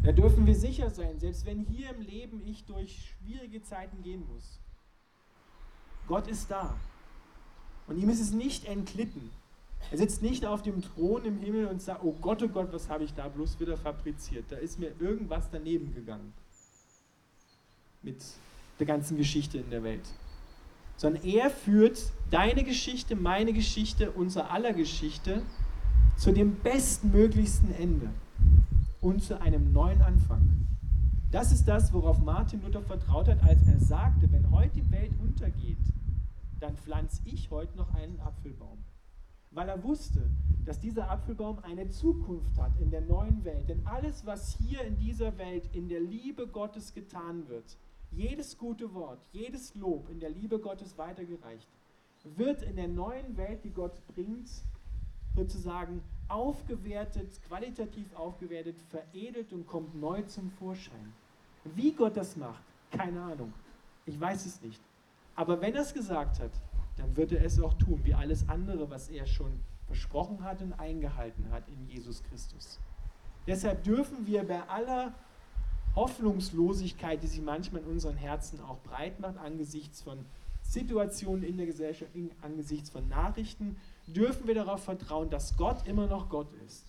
Da 0.02 0.12
dürfen 0.12 0.46
wir 0.46 0.54
sicher 0.54 0.88
sein, 0.88 1.20
selbst 1.20 1.44
wenn 1.44 1.60
hier 1.60 1.90
im 1.90 2.00
Leben 2.00 2.40
ich 2.46 2.64
durch 2.64 3.14
schwierige 3.18 3.62
Zeiten 3.62 4.02
gehen 4.02 4.24
muss. 4.32 4.58
Gott 6.08 6.26
ist 6.26 6.50
da. 6.50 6.74
Und 7.86 7.98
ihm 7.98 8.08
ist 8.08 8.20
es 8.20 8.32
nicht 8.32 8.64
entglitten. 8.64 9.30
Er 9.90 9.98
sitzt 9.98 10.22
nicht 10.22 10.46
auf 10.46 10.62
dem 10.62 10.80
Thron 10.80 11.26
im 11.26 11.38
Himmel 11.38 11.66
und 11.66 11.82
sagt, 11.82 12.02
oh 12.02 12.16
Gott, 12.22 12.42
oh 12.42 12.48
Gott, 12.48 12.72
was 12.72 12.88
habe 12.88 13.04
ich 13.04 13.12
da 13.12 13.28
bloß 13.28 13.60
wieder 13.60 13.76
fabriziert? 13.76 14.46
Da 14.48 14.56
ist 14.56 14.78
mir 14.78 14.92
irgendwas 14.98 15.50
daneben 15.52 15.94
gegangen. 15.94 16.32
Mit 18.02 18.22
der 18.78 18.86
ganzen 18.86 19.18
Geschichte 19.18 19.58
in 19.58 19.68
der 19.68 19.82
Welt. 19.82 20.08
Sondern 20.96 21.22
er 21.24 21.50
führt 21.50 22.10
deine 22.30 22.64
Geschichte, 22.64 23.16
meine 23.16 23.52
Geschichte, 23.52 24.12
unser 24.12 24.50
aller 24.50 24.72
Geschichte 24.72 25.42
zu 26.20 26.32
dem 26.32 26.54
bestmöglichsten 26.56 27.74
Ende 27.76 28.10
und 29.00 29.22
zu 29.22 29.40
einem 29.40 29.72
neuen 29.72 30.02
Anfang. 30.02 30.66
Das 31.30 31.50
ist 31.50 31.66
das, 31.66 31.94
worauf 31.94 32.18
Martin 32.18 32.60
Luther 32.60 32.82
vertraut 32.82 33.26
hat, 33.26 33.42
als 33.42 33.66
er 33.66 33.80
sagte, 33.80 34.30
wenn 34.30 34.50
heute 34.50 34.74
die 34.74 34.90
Welt 34.90 35.12
untergeht, 35.18 35.78
dann 36.60 36.76
pflanze 36.76 37.22
ich 37.24 37.50
heute 37.50 37.74
noch 37.78 37.94
einen 37.94 38.20
Apfelbaum. 38.20 38.84
Weil 39.50 39.70
er 39.70 39.82
wusste, 39.82 40.28
dass 40.66 40.78
dieser 40.78 41.10
Apfelbaum 41.10 41.60
eine 41.60 41.88
Zukunft 41.88 42.58
hat 42.58 42.78
in 42.78 42.90
der 42.90 43.00
neuen 43.00 43.42
Welt. 43.46 43.70
Denn 43.70 43.86
alles, 43.86 44.26
was 44.26 44.58
hier 44.58 44.82
in 44.82 44.98
dieser 44.98 45.38
Welt 45.38 45.70
in 45.72 45.88
der 45.88 46.00
Liebe 46.00 46.46
Gottes 46.46 46.92
getan 46.92 47.48
wird, 47.48 47.78
jedes 48.10 48.58
gute 48.58 48.92
Wort, 48.92 49.24
jedes 49.32 49.74
Lob 49.74 50.10
in 50.10 50.20
der 50.20 50.28
Liebe 50.28 50.58
Gottes 50.58 50.98
weitergereicht, 50.98 51.70
wird 52.36 52.60
in 52.60 52.76
der 52.76 52.88
neuen 52.88 53.38
Welt, 53.38 53.64
die 53.64 53.72
Gott 53.72 54.06
bringt, 54.06 54.50
sozusagen 55.40 56.02
aufgewertet, 56.28 57.28
qualitativ 57.48 58.14
aufgewertet, 58.14 58.76
veredelt 58.90 59.52
und 59.52 59.66
kommt 59.66 59.98
neu 59.98 60.22
zum 60.22 60.50
Vorschein. 60.50 61.12
Wie 61.64 61.92
Gott 61.92 62.16
das 62.16 62.36
macht, 62.36 62.62
keine 62.90 63.20
Ahnung. 63.22 63.52
Ich 64.06 64.20
weiß 64.20 64.46
es 64.46 64.60
nicht. 64.62 64.80
Aber 65.34 65.60
wenn 65.60 65.74
er 65.74 65.82
es 65.82 65.94
gesagt 65.94 66.40
hat, 66.40 66.50
dann 66.96 67.16
wird 67.16 67.32
er 67.32 67.44
es 67.44 67.60
auch 67.60 67.74
tun, 67.74 68.00
wie 68.04 68.14
alles 68.14 68.48
andere, 68.48 68.90
was 68.90 69.08
er 69.08 69.26
schon 69.26 69.60
versprochen 69.86 70.44
hat 70.44 70.60
und 70.60 70.74
eingehalten 70.74 71.50
hat 71.50 71.64
in 71.68 71.88
Jesus 71.88 72.22
Christus. 72.24 72.78
Deshalb 73.46 73.82
dürfen 73.84 74.26
wir 74.26 74.46
bei 74.46 74.62
aller 74.68 75.14
Hoffnungslosigkeit, 75.96 77.22
die 77.22 77.26
sich 77.26 77.42
manchmal 77.42 77.82
in 77.82 77.88
unseren 77.88 78.16
Herzen 78.16 78.60
auch 78.60 78.78
breit 78.80 79.18
macht, 79.18 79.38
angesichts 79.38 80.02
von 80.02 80.18
Situationen 80.62 81.42
in 81.42 81.56
der 81.56 81.66
Gesellschaft, 81.66 82.12
angesichts 82.42 82.90
von 82.90 83.08
Nachrichten, 83.08 83.76
dürfen 84.12 84.46
wir 84.46 84.54
darauf 84.54 84.84
vertrauen, 84.84 85.30
dass 85.30 85.56
Gott 85.56 85.86
immer 85.86 86.06
noch 86.06 86.28
Gott 86.28 86.52
ist. 86.66 86.86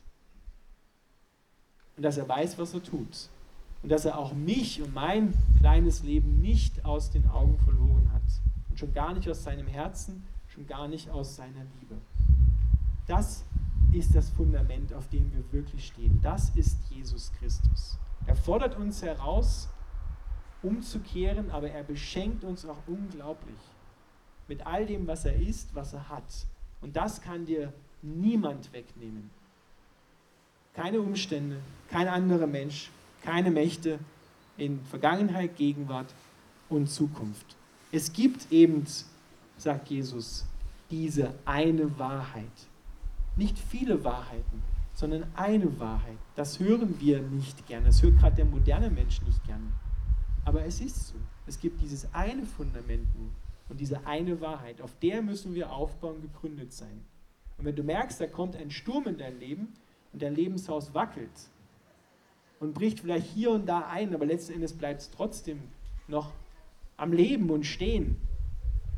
Und 1.98 2.04
dass 2.04 2.18
er 2.18 2.28
weiß, 2.28 2.58
was 2.58 2.74
er 2.74 2.84
tut. 2.84 3.30
Und 3.84 3.92
dass 3.92 4.06
er 4.06 4.18
auch 4.18 4.34
mich 4.34 4.82
und 4.82 4.94
mein 4.94 5.34
kleines 5.60 6.04
Leben 6.04 6.42
nicht 6.42 6.86
aus 6.86 7.12
den 7.12 7.28
Augen 7.30 7.58
verloren 7.60 8.12
hat. 8.14 8.22
Und 8.70 8.80
schon 8.80 8.94
gar 8.94 9.14
nicht 9.14 9.30
aus 9.30 9.44
seinem 9.44 9.68
Herzen, 9.68 10.26
schon 10.48 10.68
gar 10.68 10.88
nicht 10.88 11.10
aus 11.10 11.36
seiner 11.36 11.64
Liebe. 11.80 11.98
Das 13.08 13.44
ist 13.92 14.16
das 14.16 14.30
Fundament, 14.30 14.94
auf 14.94 15.10
dem 15.10 15.32
wir 15.34 15.44
wirklich 15.52 15.88
stehen. 15.88 16.20
Das 16.22 16.52
ist 16.56 16.78
Jesus 16.90 17.32
Christus. 17.34 17.98
Er 18.26 18.36
fordert 18.36 18.78
uns 18.78 19.02
heraus, 19.02 19.68
umzukehren, 20.64 21.52
aber 21.52 21.72
er 21.72 21.84
beschenkt 21.84 22.44
uns 22.44 22.66
auch 22.66 22.78
unglaublich 22.88 23.58
mit 24.48 24.66
all 24.66 24.86
dem, 24.86 25.08
was 25.08 25.26
er 25.26 25.36
ist, 25.36 25.74
was 25.76 25.94
er 25.94 26.10
hat. 26.10 26.46
Und 26.82 26.96
das 26.96 27.22
kann 27.22 27.46
dir 27.46 27.72
niemand 28.02 28.74
wegnehmen. 28.74 29.30
Keine 30.74 31.02
Umstände, 31.02 31.58
kein 31.90 32.08
anderer 32.08 32.48
Mensch, 32.48 32.90
keine 33.24 33.52
Mächte 33.52 34.00
in 34.58 34.80
Vergangenheit, 34.86 35.56
Gegenwart 35.56 36.14
und 36.70 36.88
Zukunft. 36.88 37.56
Es 37.92 38.12
gibt 38.14 38.52
eben, 38.52 38.86
sagt 39.58 39.90
Jesus, 39.90 40.46
diese 40.90 41.34
eine 41.46 41.98
Wahrheit. 42.00 42.46
Nicht 43.36 43.58
viele 43.58 44.04
Wahrheiten, 44.04 44.64
sondern 44.94 45.26
eine 45.36 45.80
Wahrheit. 45.80 46.18
Das 46.36 46.60
hören 46.60 47.00
wir 47.00 47.22
nicht 47.22 47.68
gerne. 47.68 47.88
Das 47.88 48.02
hört 48.02 48.18
gerade 48.18 48.36
der 48.38 48.46
moderne 48.46 48.90
Mensch 48.90 49.22
nicht 49.22 49.44
gerne. 49.46 49.68
Aber 50.46 50.66
es 50.66 50.82
ist 50.82 51.08
so. 51.10 51.16
Es 51.48 51.60
gibt 51.60 51.82
dieses 51.82 52.14
eine 52.14 52.46
Fundament 52.46 53.08
nur. 53.18 53.30
Und 53.72 53.80
diese 53.80 54.06
eine 54.06 54.42
Wahrheit, 54.42 54.82
auf 54.82 54.94
der 55.00 55.22
müssen 55.22 55.56
wir 55.56 55.72
aufbauen, 55.72 56.22
gegründet 56.22 56.74
sein. 56.74 57.06
Und 57.58 57.64
wenn 57.64 57.76
du 57.76 57.84
merkst, 57.84 58.20
da 58.20 58.28
kommt 58.28 58.58
ein 58.58 58.70
Sturm 58.70 59.06
in 59.08 59.18
dein 59.18 59.40
Leben 59.40 59.70
und 60.12 60.22
dein 60.22 60.36
Lebenshaus 60.36 60.94
wackelt 60.94 61.32
und 62.60 62.74
bricht 62.74 63.00
vielleicht 63.00 63.28
hier 63.28 63.50
und 63.52 63.66
da 63.66 63.88
ein, 63.88 64.14
aber 64.14 64.26
letzten 64.26 64.52
Endes 64.52 64.74
bleibt 64.74 65.00
es 65.00 65.10
trotzdem 65.10 65.62
noch 66.10 66.34
am 66.98 67.14
Leben 67.14 67.50
und 67.50 67.66
stehen, 67.66 68.18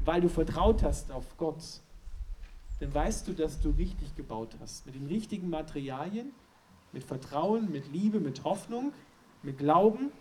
weil 0.04 0.22
du 0.22 0.28
vertraut 0.28 0.82
hast 0.82 1.12
auf 1.12 1.38
Gott, 1.38 1.64
dann 2.80 2.92
weißt 2.92 3.28
du, 3.28 3.34
dass 3.34 3.62
du 3.62 3.70
richtig 3.78 4.16
gebaut 4.16 4.58
hast. 4.60 4.88
Mit 4.88 4.96
den 4.96 5.06
richtigen 5.06 5.52
Materialien, 5.52 6.32
mit 6.94 7.04
Vertrauen, 7.04 7.72
mit 7.72 7.94
Liebe, 7.94 8.20
mit 8.20 8.44
Hoffnung, 8.44 8.92
mit 9.44 9.60
Glauben 9.60 10.12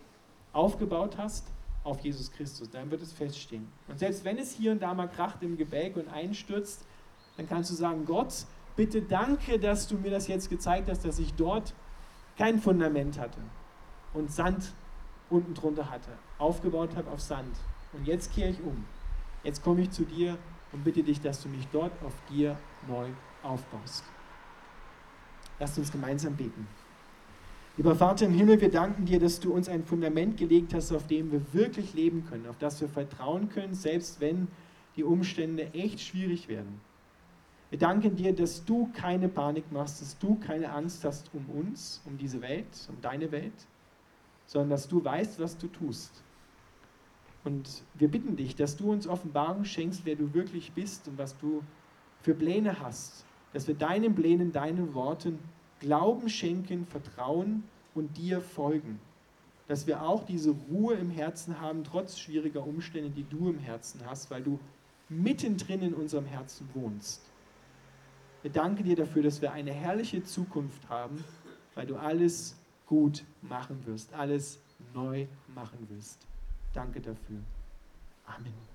aufgebaut 0.51 1.17
hast 1.17 1.47
auf 1.83 1.99
Jesus 1.99 2.31
Christus, 2.31 2.69
dann 2.69 2.89
wird 2.91 3.01
es 3.01 3.11
feststehen. 3.11 3.67
Und 3.87 3.99
selbst 3.99 4.23
wenn 4.23 4.37
es 4.37 4.53
hier 4.53 4.71
und 4.71 4.81
da 4.81 4.93
mal 4.93 5.07
kracht 5.07 5.41
im 5.41 5.57
Gebälk 5.57 5.97
und 5.97 6.07
einstürzt, 6.07 6.85
dann 7.37 7.47
kannst 7.47 7.71
du 7.71 7.75
sagen, 7.75 8.05
Gott, 8.05 8.45
bitte 8.75 9.01
danke, 9.01 9.59
dass 9.59 9.87
du 9.87 9.97
mir 9.97 10.11
das 10.11 10.27
jetzt 10.27 10.49
gezeigt 10.49 10.89
hast, 10.89 11.03
dass 11.05 11.19
ich 11.19 11.33
dort 11.33 11.73
kein 12.37 12.59
Fundament 12.59 13.19
hatte 13.19 13.39
und 14.13 14.31
Sand 14.31 14.73
unten 15.29 15.53
drunter 15.53 15.89
hatte, 15.89 16.11
aufgebaut 16.37 16.95
habe 16.95 17.09
auf 17.11 17.19
Sand. 17.19 17.57
Und 17.91 18.07
jetzt 18.07 18.33
kehre 18.33 18.49
ich 18.49 18.61
um. 18.61 18.85
Jetzt 19.43 19.63
komme 19.63 19.81
ich 19.81 19.91
zu 19.91 20.03
dir 20.03 20.37
und 20.71 20.83
bitte 20.83 21.03
dich, 21.03 21.21
dass 21.21 21.41
du 21.41 21.49
mich 21.49 21.67
dort 21.71 21.91
auf 22.03 22.13
dir 22.29 22.57
neu 22.87 23.09
aufbaust. 23.43 24.03
Lasst 25.59 25.77
uns 25.77 25.91
gemeinsam 25.91 26.35
beten. 26.35 26.67
Lieber 27.75 27.95
Vater 27.95 28.27
im 28.27 28.33
Himmel, 28.33 28.61
wir 28.61 28.69
danken 28.69 29.05
dir, 29.05 29.19
dass 29.19 29.39
du 29.39 29.51
uns 29.51 29.67
ein 29.67 29.83
Fundament 29.83 30.37
gelegt 30.37 30.75
hast, 30.75 30.91
auf 30.91 31.07
dem 31.07 31.31
wir 31.31 31.41
wirklich 31.53 31.95
leben 31.95 32.23
können, 32.29 32.45
auf 32.45 32.59
das 32.59 32.79
wir 32.79 32.87
vertrauen 32.87 33.49
können, 33.49 33.73
selbst 33.73 34.21
wenn 34.21 34.47
die 34.95 35.03
Umstände 35.03 35.73
echt 35.73 35.99
schwierig 35.99 36.47
werden. 36.47 36.81
Wir 37.71 37.79
danken 37.79 38.15
dir, 38.15 38.35
dass 38.35 38.63
du 38.63 38.91
keine 38.93 39.27
Panik 39.27 39.71
machst, 39.71 40.01
dass 40.01 40.19
du 40.19 40.35
keine 40.35 40.71
Angst 40.71 41.03
hast 41.03 41.31
um 41.33 41.49
uns, 41.49 41.99
um 42.05 42.15
diese 42.19 42.41
Welt, 42.41 42.67
um 42.89 43.01
deine 43.01 43.31
Welt, 43.31 43.65
sondern 44.45 44.69
dass 44.69 44.87
du 44.87 45.03
weißt, 45.03 45.39
was 45.39 45.57
du 45.57 45.65
tust. 45.65 46.21
Und 47.43 47.81
wir 47.95 48.07
bitten 48.07 48.35
dich, 48.35 48.55
dass 48.55 48.77
du 48.77 48.91
uns 48.91 49.07
Offenbarung 49.07 49.65
schenkst, 49.65 50.05
wer 50.05 50.15
du 50.15 50.35
wirklich 50.35 50.73
bist 50.73 51.07
und 51.07 51.17
was 51.17 51.35
du 51.39 51.63
für 52.21 52.35
Pläne 52.35 52.79
hast, 52.81 53.25
dass 53.51 53.67
wir 53.67 53.73
deinen 53.73 54.13
Plänen, 54.13 54.51
deinen 54.51 54.93
Worten 54.93 55.39
Glauben 55.83 56.29
schenken, 56.29 56.85
Vertrauen 56.85 57.63
und 57.93 58.17
dir 58.17 58.41
folgen. 58.41 58.99
dass 59.67 59.87
wir 59.87 60.01
auch 60.03 60.25
diese 60.25 60.51
Ruhe 60.51 60.95
im 60.95 61.09
Herzen 61.09 61.59
haben, 61.61 61.83
trotz 61.83 62.19
schwieriger 62.19 62.65
Umstände, 62.65 63.09
die 63.09 63.23
du 63.23 63.49
im 63.49 63.59
Herzen 63.59 64.01
hast, 64.05 64.29
weil 64.29 64.43
du 64.43 64.59
mittendrin 65.09 65.81
in 65.81 65.93
unserem 65.93 66.25
Herzen 66.25 66.67
wohnst. 66.73 67.21
Wir 68.41 68.51
danken 68.51 68.83
dir 68.83 68.95
dafür, 68.95 69.23
dass 69.23 69.41
wir 69.41 69.53
eine 69.53 69.71
herrliche 69.71 70.23
Zukunft 70.23 70.89
haben, 70.89 71.23
weil 71.75 71.87
du 71.87 71.95
alles 71.95 72.55
gut 72.85 73.23
machen 73.41 73.85
wirst, 73.85 74.13
alles 74.13 74.59
neu 74.93 75.27
machen 75.55 75.87
wirst. 75.89 76.27
Danke 76.73 76.99
dafür. 76.99 77.39
Amen. 78.25 78.72